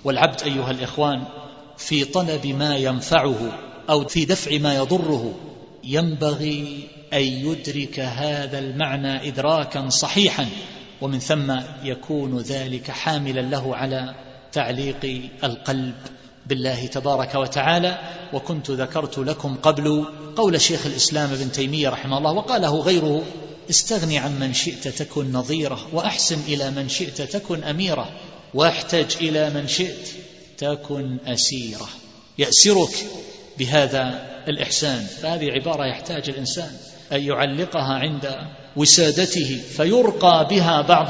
[0.03, 1.23] والعبد أيها الإخوان
[1.77, 5.33] في طلب ما ينفعه أو في دفع ما يضره
[5.83, 10.47] ينبغي أن يدرك هذا المعنى ادراكا صحيحا
[11.01, 14.15] ومن ثم يكون ذلك حاملا له على
[14.51, 15.95] تعليق القلب
[16.45, 17.99] بالله تبارك وتعالى.
[18.33, 20.05] وكنت ذكرت لكم قبل
[20.35, 23.23] قول شيخ الإسلام ابن تيمية رحمه الله وقاله غيره
[23.69, 28.09] استغني عن من شئت تكن نظيرة وأحسن إلى من شئت تكن أميرة
[28.53, 30.07] واحتج إلى من شئت
[30.57, 31.89] تكن أسيرة.
[32.37, 33.05] يأسرك
[33.59, 35.05] بهذا الإحسان.
[35.21, 36.71] فهذه عبارة يحتاج الإنسان
[37.11, 38.35] أن يعلقها عند
[38.75, 41.09] وسادته فيرقى بها بعض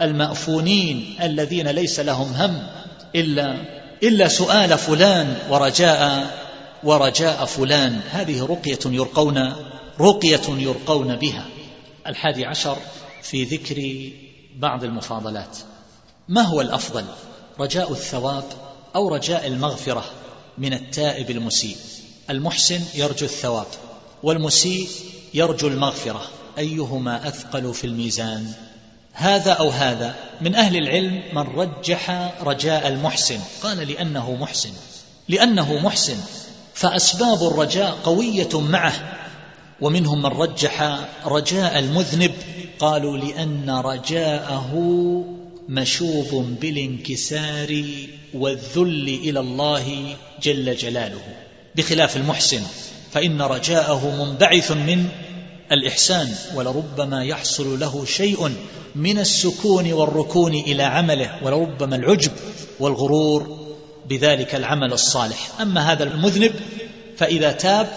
[0.00, 2.62] المأفونين الذين ليس لهم هم
[3.14, 3.56] إلا
[4.02, 6.30] إلا سؤال فلان ورجاء
[6.84, 8.00] ورجاء فلان.
[8.10, 9.52] هذه رقية يرقون
[10.00, 11.44] رقية يرقون بها.
[12.06, 12.76] الحادي عشر
[13.22, 14.10] في ذكر
[14.56, 15.58] بعض المفاضلات.
[16.28, 17.04] ما هو الأفضل؟
[17.60, 18.44] رجاء الثواب
[18.94, 20.04] أو رجاء المغفرة
[20.58, 21.76] من التائب المسيء؟
[22.30, 23.66] المحسن يرجو الثواب
[24.22, 24.88] والمسيء
[25.34, 26.22] يرجو المغفرة.
[26.58, 28.52] أيهما أثقل في الميزان؟
[29.12, 30.14] هذا أو هذا.
[30.40, 33.38] من أهل العلم من رجح رجاء المحسن.
[33.62, 34.70] قال لأنه محسن.
[35.28, 36.16] لأنه محسن.
[36.74, 39.18] فأسباب الرجاء قوية معه.
[39.80, 42.34] ومنهم من رجح رجاء المذنب.
[42.78, 44.74] قالوا لأن رجاءه
[45.68, 47.84] مشوب بالانكسار
[48.34, 51.22] والذل إلى الله جل جلاله.
[51.76, 52.62] بخلاف المحسن.
[53.12, 55.08] فإن رجاءه منبعث من
[55.72, 58.52] الإحسان ولربما يحصل له شيء
[58.94, 62.32] من السكون والركون إلى عمله ولربما العجب
[62.80, 63.58] والغرور
[64.08, 65.60] بذلك العمل الصالح.
[65.60, 66.52] أما هذا المذنب
[67.16, 67.88] فإذا تاب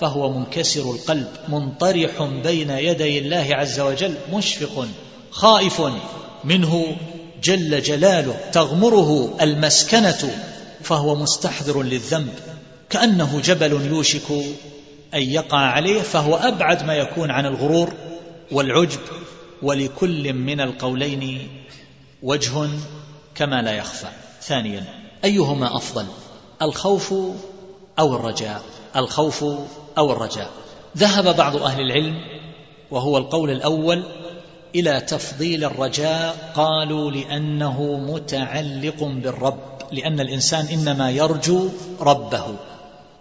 [0.00, 4.88] فهو منكسر القلب منطرح بين يدي الله عز وجل مشفق
[5.30, 5.82] خائف
[6.44, 6.96] منه
[7.42, 10.30] جل جلاله تغمره المسكنة
[10.82, 12.34] فهو مستحضر للذنب.
[12.92, 14.30] كأنه جبل يوشك
[15.14, 17.92] أن يقع عليه فهو أبعد ما يكون عن الغرور
[18.52, 19.00] والعجب
[19.62, 21.48] ولكل من القولين
[22.22, 22.68] وجه
[23.34, 24.06] كما لا يخفى.
[24.42, 24.84] ثانيا
[25.24, 26.06] أيهما أفضل
[26.62, 27.14] الخوف
[27.98, 28.62] أو الرجاء؟
[28.96, 29.44] الخوف
[29.98, 30.50] أو الرجاء.
[30.96, 32.14] ذهب بعض أهل العلم
[32.90, 34.02] وهو القول الأول
[34.74, 39.60] إلى تفضيل الرجاء قالوا لأنه متعلق بالرب
[39.92, 41.68] لأن الإنسان إنما يرجو
[42.00, 42.56] ربه.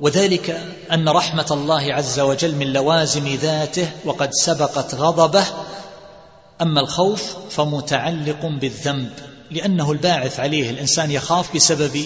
[0.02, 5.44] وذلك أن رحمة الله عز وجل من لوازم ذاته وقد سبقت غضبه.
[6.62, 9.12] أما الخوف فمتعلق بالذنب
[9.52, 12.06] لأنه الباعث عليه الإنسان يخاف بسبب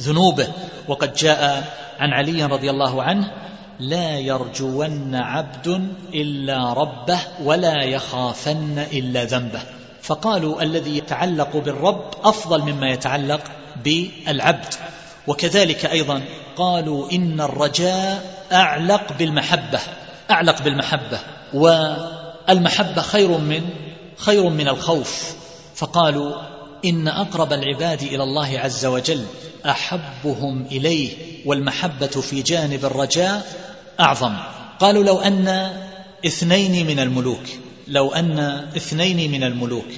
[0.00, 0.48] ذنوبه.
[0.88, 1.64] وقد جاء
[1.98, 3.32] عن علي رضي الله عنه
[3.80, 9.62] لا يرجون عبد إلا ربه ولا يخافن إلا ذنبه.
[10.02, 13.40] فقالوا الذي يتعلق بالرب أفضل مما يتعلق
[13.84, 14.74] بالعبد.
[15.26, 16.22] وكذلك أيضا
[16.56, 19.80] قالوا إن الرجاء أعلق بالمحبة
[20.30, 21.18] أعلق بالمحبة
[21.54, 23.62] والمحبة خير من
[24.16, 25.34] خير من الخوف.
[25.74, 26.34] فقالوا
[26.84, 29.24] إن أقرب العباد إلى الله عز وجل
[29.66, 31.10] أحبهم إليه
[31.46, 33.46] والمحبة في جانب الرجاء
[34.00, 34.34] أعظم.
[34.80, 35.72] قالوا لو أن
[36.26, 37.44] اثنين من الملوك
[37.88, 38.38] لو أن
[38.76, 39.88] اثنين من الملوك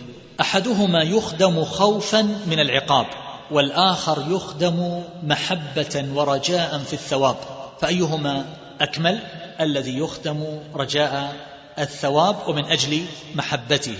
[0.40, 3.06] أحدهما يخدم خوفا من العقاب
[3.50, 7.36] والآخر يخدم محبة ورجاء في الثواب.
[7.80, 8.44] فأيهما
[8.80, 9.18] أكمل
[9.60, 11.36] الذي يخدم رجاء
[11.78, 13.96] الثواب ومن أجل محبته.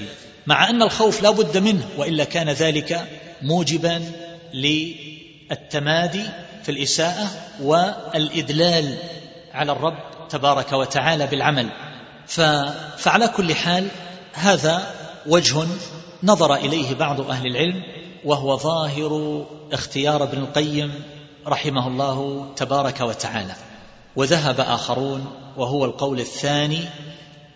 [0.46, 3.08] مع أن الخوف لا بد منه وإلا كان ذلك
[3.42, 4.02] موجبا
[4.54, 6.22] للتمادي
[6.62, 7.30] في الإساءة
[7.62, 8.96] والإدلال
[9.54, 11.68] على الرب تبارك وتعالى بالعمل.
[12.96, 13.88] فعلى كل حال
[14.32, 14.94] هذا
[15.26, 15.66] وجه
[16.22, 17.82] نظر إليه بعض أهل العلم
[18.24, 21.02] وهو ظاهر اختيار ابن القيم
[21.46, 23.54] رحمه الله تبارك وتعالى.
[24.16, 26.80] وذهب آخرون وهو القول الثاني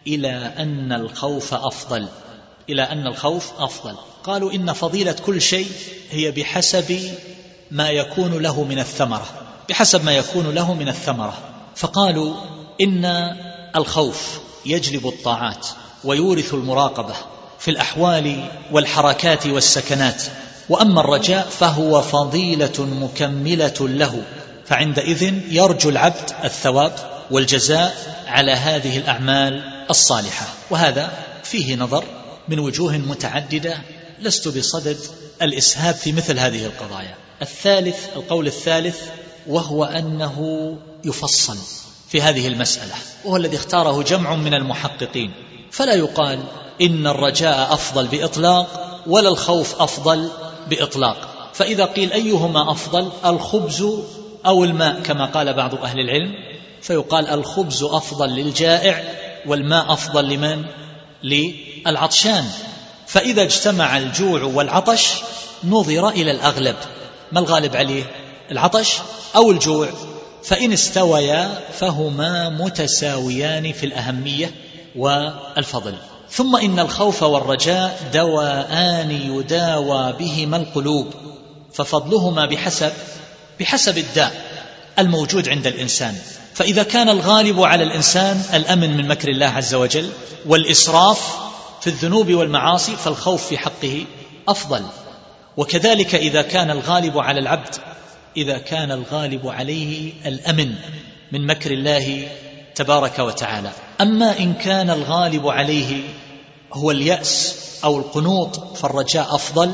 [0.07, 2.09] إلى أن الخوف أفضل.
[2.71, 3.95] إلى أن الخوف أفضل.
[4.25, 5.71] قالوا إن فضيلة كل شيء
[6.11, 7.11] هي بحسب
[7.71, 9.27] ما يكون له من الثمرة.
[9.69, 11.39] بحسب ما يكون له من الثمرة.
[11.77, 12.35] فقالوا
[12.81, 13.05] إن
[13.77, 15.67] الخوف يجلب الطاعات
[16.05, 17.15] ويورث المراقبة
[17.59, 20.23] في الأحوال والحركات والسكنات.
[20.69, 24.23] وأما الرجاء فهو فضيلة مكملة له
[24.67, 26.93] فعندئذ يرجو العبد الثواب
[27.31, 27.97] والجزاء
[28.27, 30.47] على هذه الأعمال الصالحة.
[30.71, 31.13] وهذا
[31.43, 32.05] فيه نظر
[32.49, 33.79] من وجوه متعددة
[34.21, 34.99] لست بصدد
[35.43, 37.15] الإسهاب في مثل هذه القضايا.
[37.43, 39.01] الثالث القول الثالث
[39.47, 41.57] وهو أنه يفصل
[42.09, 42.95] في هذه المسألة
[43.25, 45.33] وهو الذي اختاره جمع من المحققين.
[45.71, 46.43] فلا يقال
[46.81, 50.31] إن الرجاء أفضل بإطلاق ولا الخوف أفضل
[50.71, 51.51] بإطلاق.
[51.55, 53.87] فإذا قيل أيهما أفضل الخبز
[54.47, 56.35] أو الماء كما قال بعض أهل العلم
[56.83, 59.05] فيقال الخبز أفضل للجائع
[59.47, 60.65] والماء أفضل لمن؟
[61.23, 62.45] للعطشان.
[63.07, 65.15] فإذا اجتمع الجوع والعطش
[65.65, 66.77] نظر إلى الأغلب.
[67.33, 68.05] ما الغالب عليه؟
[68.51, 68.99] العطش
[69.37, 69.89] أو الجوع.
[70.45, 74.51] فإن استويا فهما متساويان في الأهمية
[74.97, 75.95] والفضل.
[76.31, 81.15] ثم إن الخوف والرجاء دواءان يداوى بهما القلوب
[81.73, 82.93] ففضلهما بحسب
[83.61, 84.33] بحسب الداء
[84.99, 86.15] الموجود عند الإنسان.
[86.55, 90.11] فإذا كان الغالب على الإنسان الأمن من مكر الله عز وجل
[90.47, 91.37] والإسراف
[91.81, 94.05] في الذنوب والمعاصي فالخوف في حقه
[94.49, 94.83] أفضل.
[95.57, 97.75] وكذلك إذا كان الغالب على العبد
[98.37, 100.75] إذا كان الغالب عليه الأمن
[101.33, 102.29] من مكر الله
[102.79, 103.71] تبارك وتعالى.
[104.01, 106.03] أما إن كان الغالب عليه
[106.73, 109.73] هو اليأس أو القنوط فالرجاء أفضل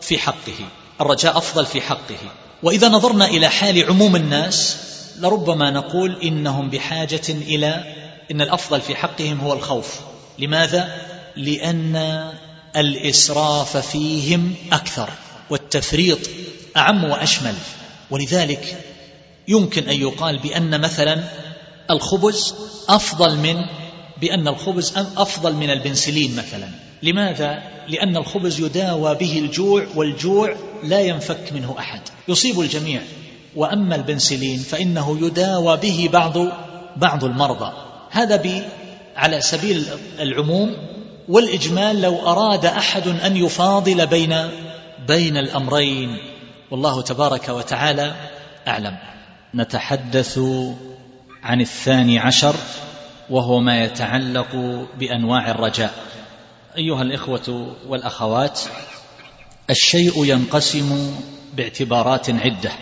[0.00, 0.68] في حقه.
[1.00, 2.18] الرجاء أفضل في حقه.
[2.62, 4.76] وإذا نظرنا إلى حال عموم الناس
[5.20, 7.94] لربما نقول إنهم بحاجة إلى
[8.30, 10.00] إن الأفضل في حقهم هو الخوف.
[10.38, 10.94] لماذا؟
[11.36, 12.24] لأن
[12.76, 15.10] الإسراف فيهم أكثر
[15.50, 16.18] والتفريط
[16.76, 17.54] أعم وأشمل.
[18.10, 18.78] ولذلك
[19.48, 21.24] يمكن أن يقال بأن مثلا
[21.90, 22.54] الخبز
[22.88, 23.56] أفضل من
[24.20, 26.68] بأن الخبز أفضل من البنسلين مثلا.
[27.02, 32.00] لماذا؟ لأن الخبز يداوى به الجوع والجوع لا ينفك منه أحد.
[32.28, 33.00] يصيب الجميع.
[33.56, 36.38] وأما البنسلين فإنه يداوى به بعض
[36.96, 37.72] بعض المرضى.
[38.10, 38.62] هذا ب
[39.16, 39.84] على سبيل
[40.20, 40.76] العموم
[41.28, 44.48] والإجمال لو أراد أحد أن يفاضل بين
[45.08, 46.18] بين الأمرين.
[46.70, 48.14] والله تبارك وتعالى
[48.68, 48.96] أعلم.
[49.54, 50.38] نتحدث
[51.44, 52.56] عن الثاني عشر
[53.30, 54.56] وهو ما يتعلق
[54.98, 55.94] بأنواع الرجاء.
[56.76, 58.60] أيها الإخوة والأخوات
[59.70, 61.14] الشيء ينقسم
[61.56, 62.72] باعتبارات عدة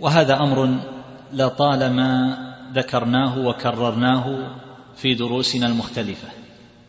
[0.00, 0.78] وهذا أمر
[1.32, 2.38] لطالما
[2.74, 4.56] ذكرناه وكررناه
[4.96, 6.28] في دروسنا المختلفة.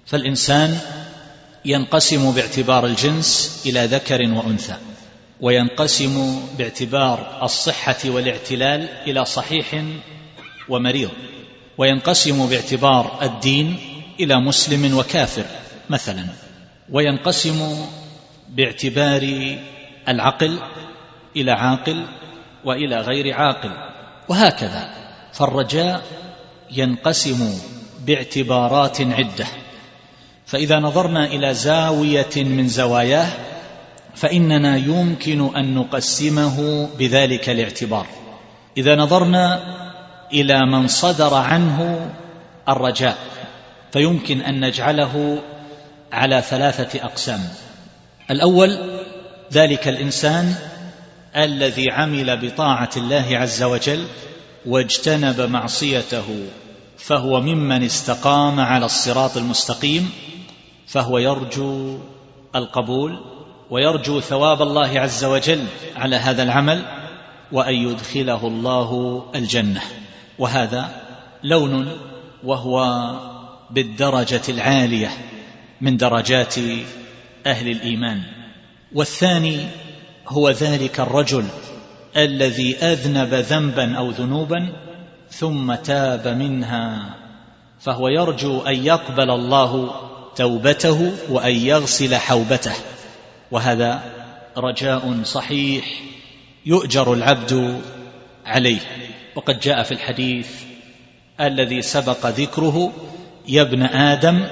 [0.06, 0.80] فالإنسان
[1.66, 4.76] ينقسم باعتبار الجنس إلى ذكر وأنثى
[5.42, 9.84] وينقسم باعتبار الصحة والإعتلال إلى صحيح
[10.70, 11.10] ومريض
[11.78, 13.78] وينقسم باعتبار الدين
[14.20, 15.46] إلى مسلم وكافر
[15.90, 16.26] مثلا
[16.92, 17.86] وينقسم
[18.50, 19.56] باعتبار
[20.08, 20.60] العقل
[21.36, 22.06] إلى عاقل
[22.66, 23.72] وإلى غير عاقل
[24.30, 24.90] وهكذا.
[25.34, 26.02] فالرجاء
[26.72, 27.60] ينقسم
[28.06, 29.48] باعتبارات عدة.
[30.46, 33.28] فإذا نظرنا إلى زاوية من زواياه
[34.16, 38.06] فإننا يمكن أن نقسمه بذلك الاعتبار.
[38.78, 39.60] إذا نظرنا
[40.34, 42.10] إلى من صدر عنه
[42.70, 43.18] الرجاء
[43.94, 45.40] فيمكن أن نجعله
[46.12, 47.40] على ثلاثة أقسام.
[48.32, 48.78] الأول
[49.54, 50.56] ذلك الإنسان
[51.36, 54.06] الذي عمل بطاعة الله عز وجل
[54.66, 56.46] واجتنب معصيته
[56.98, 60.12] فهو ممن استقام على الصراط المستقيم
[60.88, 61.98] فهو يرجو
[62.56, 63.20] القبول
[63.70, 65.66] ويرجو ثواب الله عز وجل
[65.96, 66.86] على هذا العمل
[67.52, 69.82] وأن يدخله الله الجنة.
[70.40, 70.90] وهذا
[71.44, 71.98] لون
[72.44, 73.10] وهو
[73.72, 75.10] بالدرجة العالية
[75.82, 76.56] من درجات
[77.46, 78.22] أهل الإيمان.
[78.94, 79.60] والثاني
[80.28, 81.46] هو ذلك الرجل
[82.18, 84.70] الذي أذنب ذنبا أو ذنوبا
[85.30, 87.16] ثم تاب منها
[87.80, 89.92] فهو يرجو أن يقبل الله
[90.36, 92.74] توبته وأن يغسل حوبته.
[93.52, 94.04] وهذا
[94.58, 96.02] رجاء صحيح
[96.66, 97.82] يؤجر العبد
[98.50, 98.80] عليه.
[99.36, 100.48] وقد جاء في الحديث
[101.42, 102.92] الذي سبق ذكره
[103.48, 104.46] يا ابن آدم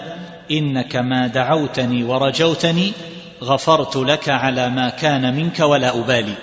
[0.52, 2.94] إنك ما دعوتني ورجوتني
[3.44, 6.34] غفرت لك على ما كان منك ولا أبالي.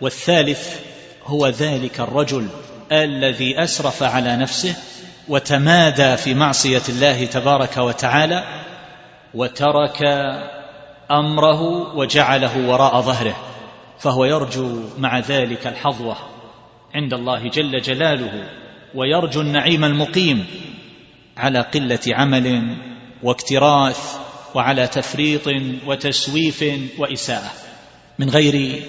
[0.00, 0.80] والثالث
[1.24, 2.48] هو ذلك الرجل
[2.92, 4.76] الذي أسرف على نفسه
[5.28, 8.44] وتمادى في معصية الله تبارك وتعالى
[9.34, 10.02] وترك
[11.10, 11.62] أمره
[11.96, 13.36] وجعله وراء ظهره.
[13.98, 16.16] فهو يرجو مع ذلك الحظوة.
[16.94, 18.50] عند الله جل جلاله
[18.94, 20.46] ويرجو النعيم المقيم
[21.36, 22.76] على قلة عمل
[23.22, 24.18] واكتراث
[24.54, 25.46] وعلى تفريط
[25.86, 26.64] وتسويف
[26.98, 27.50] وإساءة.
[28.18, 28.82] من غير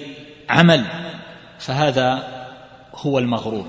[0.48, 0.86] عمل
[1.58, 2.28] فهذا
[2.94, 3.66] هو المغرور.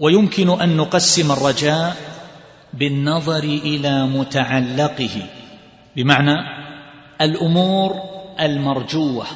[0.00, 1.96] ويمكن أن نقسم الرجاء
[2.74, 5.26] بالنظر إلى متعلقه
[5.96, 6.34] بمعنى
[7.20, 7.94] الأمور
[8.40, 9.26] المرجوة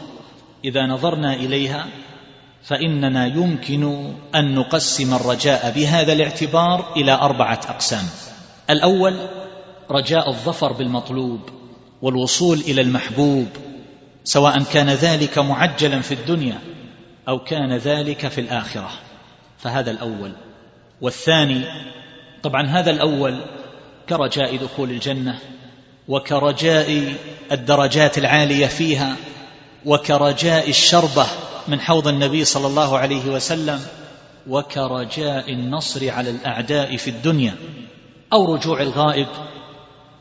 [0.64, 1.86] إذا نظرنا إليها
[2.64, 8.04] فإننا يمكن أن نقسم الرجاء بهذا الاعتبار إلى أربعة أقسام.
[8.70, 9.16] الأول
[9.90, 11.40] رجاء الظفر بالمطلوب
[12.02, 13.46] والوصول إلى المحبوب
[14.24, 16.58] سواء كان ذلك معجلا في الدنيا
[17.28, 18.90] أو كان ذلك في الآخرة.
[19.58, 20.32] فهذا الأول.
[21.00, 21.64] والثاني
[22.42, 23.40] طبعا هذا الأول
[24.08, 25.38] كرجاء دخول الجنة
[26.08, 27.14] وكرجاء
[27.52, 29.16] الدرجات العالية فيها
[29.84, 31.26] وكرجاء الشربة
[31.68, 33.80] من حوض النبي صلى الله عليه وسلم
[34.48, 37.54] وكرجاء النصر على الأعداء في الدنيا
[38.32, 39.26] أو رجوع الغائب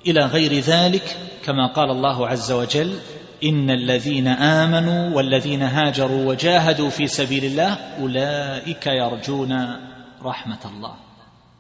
[0.07, 2.99] إلى غير ذلك كما قال الله عز وجل
[3.43, 9.77] إن الذين آمنوا والذين هاجروا وجاهدوا في سبيل الله أولئك يرجون
[10.23, 10.93] رحمة الله.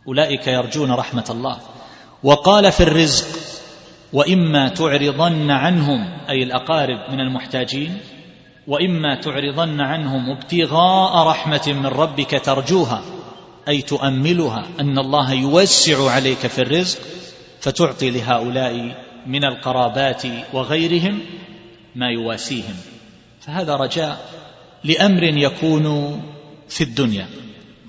[0.07, 1.57] أولئك يرجون رحمة الله.
[2.23, 3.27] وقال في الرزق
[4.13, 7.97] وإما تعرضن عنهم أي الأقارب من المحتاجين
[8.71, 13.01] وإما تعرضن عنهم ابتغاء رحمة من ربك ترجوها
[13.67, 16.99] أي تؤملها أن الله يوسع عليك في الرزق
[17.59, 21.19] فتعطي لهؤلاء من القرابات وغيرهم
[21.95, 22.75] ما يواسيهم.
[23.41, 24.29] فهذا رجاء
[24.83, 25.85] لأمر يكون
[26.69, 27.27] في الدنيا.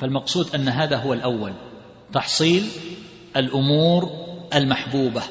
[0.00, 1.52] فالمقصود أن هذا هو الأول
[2.12, 2.68] تحصيل
[3.36, 4.10] الأمور
[4.54, 5.22] المحبوبة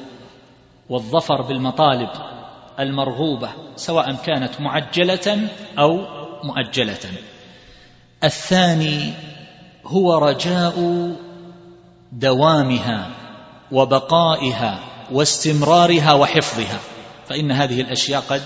[0.88, 2.10] والظفر بالمطالب.
[2.80, 5.48] المرغوبة سواء كانت معجلة
[5.78, 5.98] أو
[6.44, 6.98] مؤجلة.
[8.24, 9.12] الثاني
[9.84, 11.08] هو رجاء
[12.12, 13.10] دوامها
[13.72, 14.78] وبقائها
[15.12, 16.78] واستمرارها وحفظها
[17.28, 18.42] فإن هذه الأشياء قد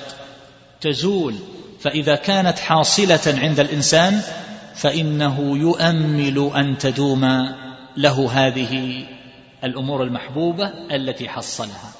[0.80, 1.34] تزول.
[1.80, 4.20] فإذا كانت حاصلة عند الإنسان
[4.74, 7.24] فإنه يؤمل أن تدوم
[7.96, 9.04] له هذه
[9.64, 11.95] الأمور المحبوبة التي حصلها.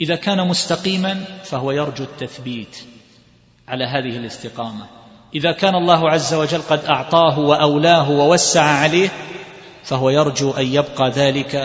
[0.00, 2.76] إذا كان مستقيما فهو يرجو التثبيت
[3.68, 4.86] على هذه الاستقامة.
[5.34, 9.08] إذا كان الله عز وجل قد أعطاه وأولاه ووسع عليه
[9.84, 11.56] فهو يرجو أن يبقى ذلك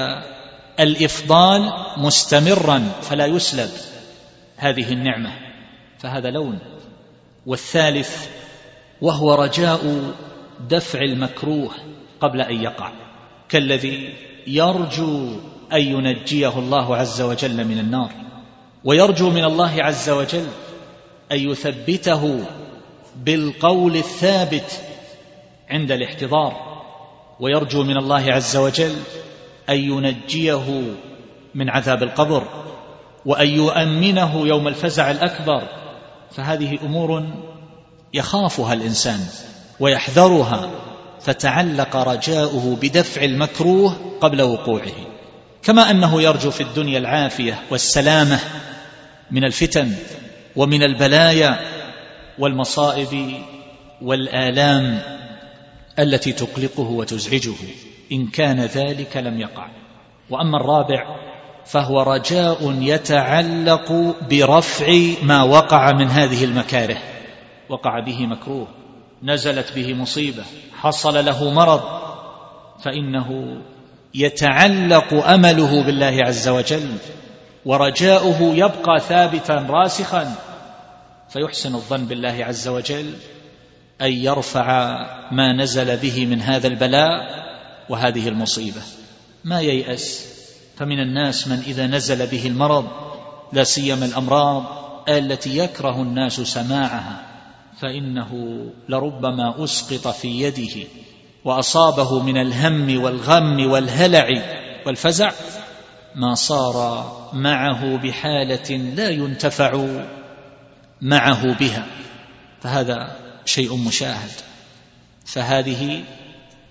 [0.79, 3.69] الإفضال مستمرا فلا يسلب
[4.57, 5.31] هذه النعمة.
[5.99, 6.59] فهذا لون.
[7.45, 8.27] والثالث
[9.01, 10.13] وهو رجاء
[10.69, 11.71] دفع المكروه
[12.21, 12.91] قبل أن يقع.
[13.49, 14.13] كالذي
[14.47, 15.35] يرجو
[15.73, 18.11] أن ينجيه الله عز وجل من النار.
[18.83, 20.47] ويرجو من الله عز وجل
[21.31, 22.39] أن يثبته
[23.15, 24.81] بالقول الثابت
[25.69, 26.83] عند الاحتضار.
[27.39, 28.95] ويرجو من الله عز وجل
[29.69, 30.81] أن ينجيه
[31.55, 32.43] من عذاب القبر.
[33.25, 35.63] وأن يؤمنه يوم الفزع الأكبر.
[36.31, 37.23] فهذه أمور
[38.13, 39.19] يخافها الإنسان
[39.79, 40.69] ويحذرها.
[41.19, 45.08] فتعلق رجاؤه بدفع المكروه قبل وقوعه.
[45.63, 48.39] كما أنه يرجو في الدنيا العافية والسلامة
[49.31, 49.95] من الفتن
[50.55, 51.59] ومن البلايا
[52.39, 53.33] والمصائب
[54.01, 55.01] والآلام
[55.99, 57.55] التي تقلقه وتزعجه.
[58.11, 59.67] إن كان ذلك لم يقع.
[60.29, 61.15] وأما الرابع
[61.65, 64.87] فهو رجاء يتعلق برفع
[65.23, 66.97] ما وقع من هذه المكاره.
[67.69, 68.67] وقع به مكروه.
[69.23, 70.43] نزلت به مصيبة.
[70.73, 71.81] حصل له مرض.
[72.83, 73.57] فإنه
[74.13, 76.97] يتعلق أمله بالله عز وجل
[77.65, 80.35] ورجاؤه يبقى ثابتا راسخا
[81.29, 83.13] فيحسن الظن بالله عز وجل
[84.01, 84.97] أن يرفع
[85.31, 87.39] ما نزل به من هذا البلاء
[87.89, 88.81] وهذه المصيبة.
[89.43, 90.25] ما ييأس؟
[90.77, 92.87] فمن الناس من إذا نزل به المرض
[93.53, 94.63] لا سيما الأمراض
[95.09, 97.25] التي يكره الناس سماعها
[97.81, 100.87] فإنه لربما أسقط في يده.
[101.45, 104.27] وأصابه من الهم والغم والهلع
[104.85, 105.31] والفزع
[106.15, 109.85] ما صار معه بحالة لا ينتفع
[111.01, 111.85] معه بها.
[112.61, 113.15] فهذا
[113.45, 114.31] شيء مشاهد.
[115.25, 116.03] فهذه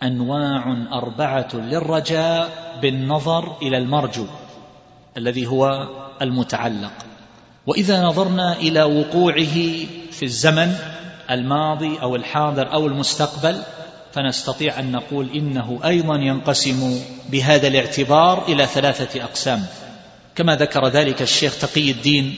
[0.02, 2.50] أنواع أربعة للرجاء
[2.82, 4.26] بالنظر إلى المرجو
[5.16, 5.88] الذي هو
[6.22, 6.92] المتعلق.
[7.66, 9.54] وإذا نظرنا إلى وقوعه
[10.10, 10.74] في الزمن
[11.30, 13.62] الماضي أو الحاضر أو المستقبل
[14.18, 17.00] فنستطيع أن نقول إنه أيضا ينقسم
[17.30, 19.66] بهذا الاعتبار إلى ثلاثة أقسام.
[20.34, 22.36] كما ذكر ذلك الشيخ تقي الدين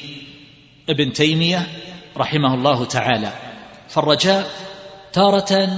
[0.89, 1.67] ابن تيمية
[2.17, 3.33] رحمه الله تعالى.
[3.89, 4.51] فالرجاء
[5.13, 5.69] تارة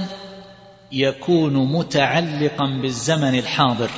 [0.91, 3.89] يكون متعلقا بالزمن الحاضر.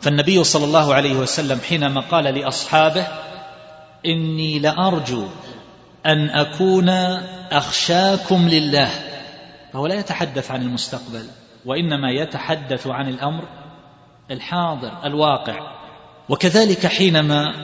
[0.00, 3.06] فالنبي صلى الله عليه وسلم حينما قال لأصحابه
[4.06, 5.26] إني لأرجو
[6.06, 6.88] أن أكون
[7.52, 9.09] أخشاكم لله.
[9.72, 11.24] فهو لا يتحدث عن المستقبل
[11.66, 13.44] وإنما يتحدث عن الأمر
[14.30, 15.80] الحاضر الواقع.
[16.28, 17.54] وكذلك حينما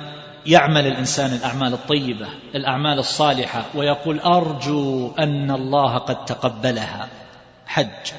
[0.47, 7.09] يعمل الإنسان الأعمال الطيبة الأعمال الصالحة ويقول أرجو أن الله قد تقبلها
[7.67, 8.13] حج.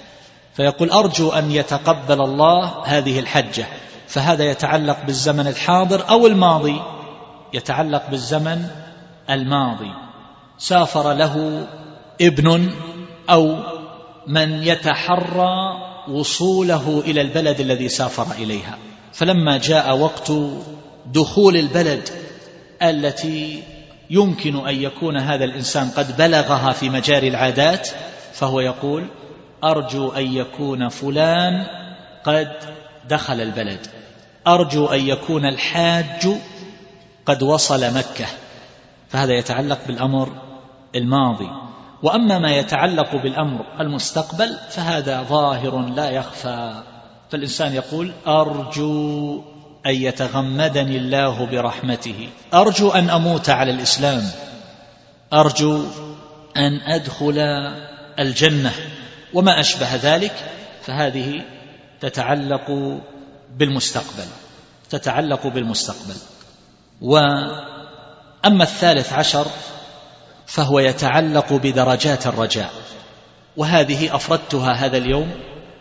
[0.53, 3.65] فيقول أرجو أن يتقبل الله هذه الحجة.
[4.07, 6.81] فهذا يتعلق بالزمن الحاضر أو الماضي
[7.53, 8.69] يتعلق بالزمن
[9.29, 9.91] الماضي.
[10.57, 11.67] سافر له
[12.21, 12.71] ابن
[13.29, 13.76] أو
[14.27, 15.57] من يتحرى
[16.07, 18.77] وصوله إلى البلد الذي سافر إليها.
[19.13, 20.31] فلما جاء وقت
[21.13, 22.09] دخول البلد
[22.81, 23.63] التي
[24.09, 27.89] يمكن أن يكون هذا الإنسان قد بلغها في مجاري العادات
[28.33, 29.07] فهو يقول
[29.63, 31.65] أرجو أن يكون فلان
[32.23, 32.51] قد
[33.09, 33.87] دخل البلد.
[34.47, 36.27] أرجو أن يكون الحاج
[37.25, 38.25] قد وصل مكة.
[39.09, 40.29] فهذا يتعلق بالأمر
[40.95, 41.66] الماضي.
[42.03, 46.83] وأما ما يتعلق بالأمر المستقبل فهذا ظاهر لا يخفى.
[47.31, 49.41] فالإنسان يقول أرجو
[49.85, 52.29] أن يتغمدني الله برحمته.
[52.53, 54.29] أرجو أن أموت على الإسلام.
[55.33, 55.85] أرجو
[56.57, 57.39] أن أدخل
[58.19, 58.71] الجنة.
[59.33, 60.33] وما أشبه ذلك
[60.81, 61.41] فهذه
[62.01, 62.97] تتعلق
[63.57, 64.27] بالمستقبل.
[64.89, 66.15] تتعلق بالمستقبل.
[67.01, 69.47] وأما الثالث عشر
[70.47, 72.71] فهو يتعلق بدرجات الرجاء.
[73.57, 75.31] وهذه أفردتها هذا اليوم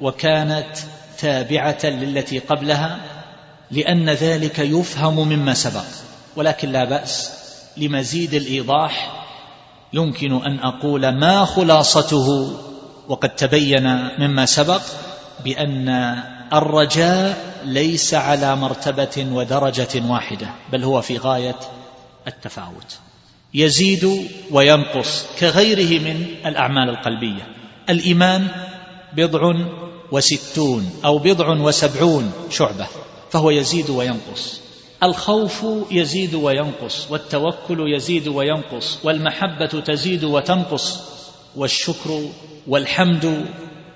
[0.00, 0.76] وكانت
[1.18, 2.98] تابعة للتي قبلها
[3.70, 5.84] لأن ذلك يفهم مما سبق.
[6.36, 7.32] ولكن لا بأس
[7.76, 9.24] لمزيد الإيضاح
[9.92, 12.56] يمكن أن أقول ما خلاصته.
[13.08, 14.82] وقد تبين مما سبق
[15.44, 15.88] بأن
[16.52, 21.56] الرجاء ليس على مرتبة ودرجة واحدة بل هو في غاية
[22.26, 22.98] التفاوت.
[23.56, 27.46] يزيد وينقص كغيره من الأعمال القلبية.
[27.90, 28.48] الإيمان
[29.12, 29.40] بضع
[30.12, 32.86] وستون أو بضع وسبعون شعبة
[33.30, 34.60] فهو يزيد وينقص.
[35.02, 41.00] الخوف يزيد وينقص والتوكل يزيد وينقص والمحبة تزيد وتنقص
[41.56, 42.28] والشكر
[42.66, 43.46] والحمد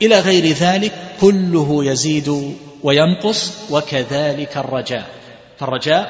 [0.02, 5.06] إلى غير ذلك كله يزيد وينقص وكذلك الرجاء.
[5.58, 6.06] فالرجاء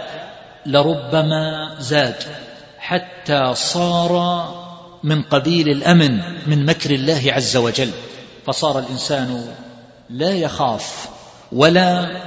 [0.66, 2.49] لربما زاد.
[2.90, 4.14] حتى صار
[5.02, 7.90] من قبيل الأمن من مكر الله عز وجل.
[8.46, 9.54] فصار الإنسان
[10.08, 11.08] لا يخاف
[11.52, 12.20] ولا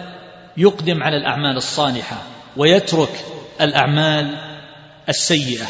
[0.58, 2.18] يقدم على الأعمال الصالحة
[2.58, 3.26] ويترك
[3.62, 4.38] الأعمال
[5.10, 5.66] السيئة.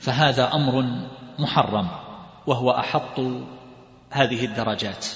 [0.00, 0.84] فهذا أمر
[1.38, 1.88] محرم
[2.46, 3.20] وهو أحط
[4.10, 5.06] هذه الدرجات.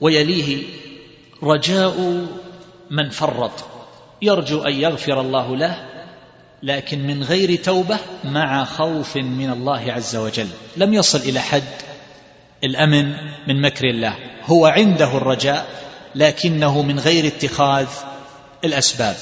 [0.00, 0.64] ويليه
[1.42, 2.26] رجاء
[2.90, 3.64] من فرط.
[4.22, 5.89] يرجو أن يغفر الله له
[6.62, 10.48] لكن من غير توبة مع خوف من الله عز وجل.
[10.76, 11.62] لم يصل إلى حد
[12.64, 13.14] الأمن
[13.48, 14.16] من مكر الله.
[14.44, 15.66] هو عنده الرجاء
[16.14, 17.88] لكنه من غير اتخاذ
[18.64, 19.16] الأسباب.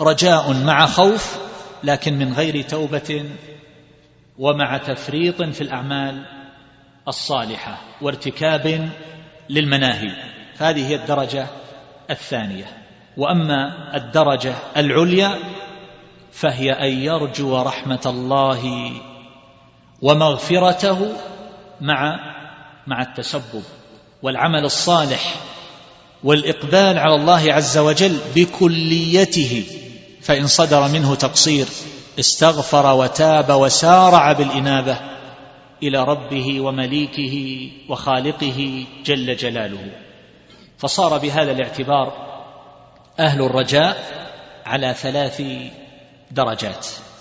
[0.00, 1.36] رجاء مع خوف
[1.84, 3.24] لكن من غير توبة
[4.38, 6.24] ومع تفريط في الأعمال
[7.08, 8.90] الصالحة وارتكاب
[9.50, 10.12] للمناهي.
[10.54, 11.46] فهذه هي الدرجة
[12.10, 12.64] الثانية.
[13.16, 15.38] وأما الدرجة العليا
[16.32, 18.92] فهي أن يرجو رحمة الله
[20.02, 21.12] ومغفرته
[21.80, 22.16] مع
[22.86, 23.62] مع التسبب
[24.22, 25.34] والعمل الصالح
[26.24, 29.64] والإقبال على الله عز وجل بكليته.
[30.22, 31.66] فإن صدر منه تقصير
[32.18, 34.96] استغفر وتاب وسارع بالإنابة
[35.82, 39.90] إلى ربه ومليكه وخالقه جل جلاله.
[40.78, 42.12] فصار بهذا الاعتبار
[43.20, 44.22] أهل الرجاء
[44.66, 45.42] على ثلاث
[46.34, 47.11] درجات.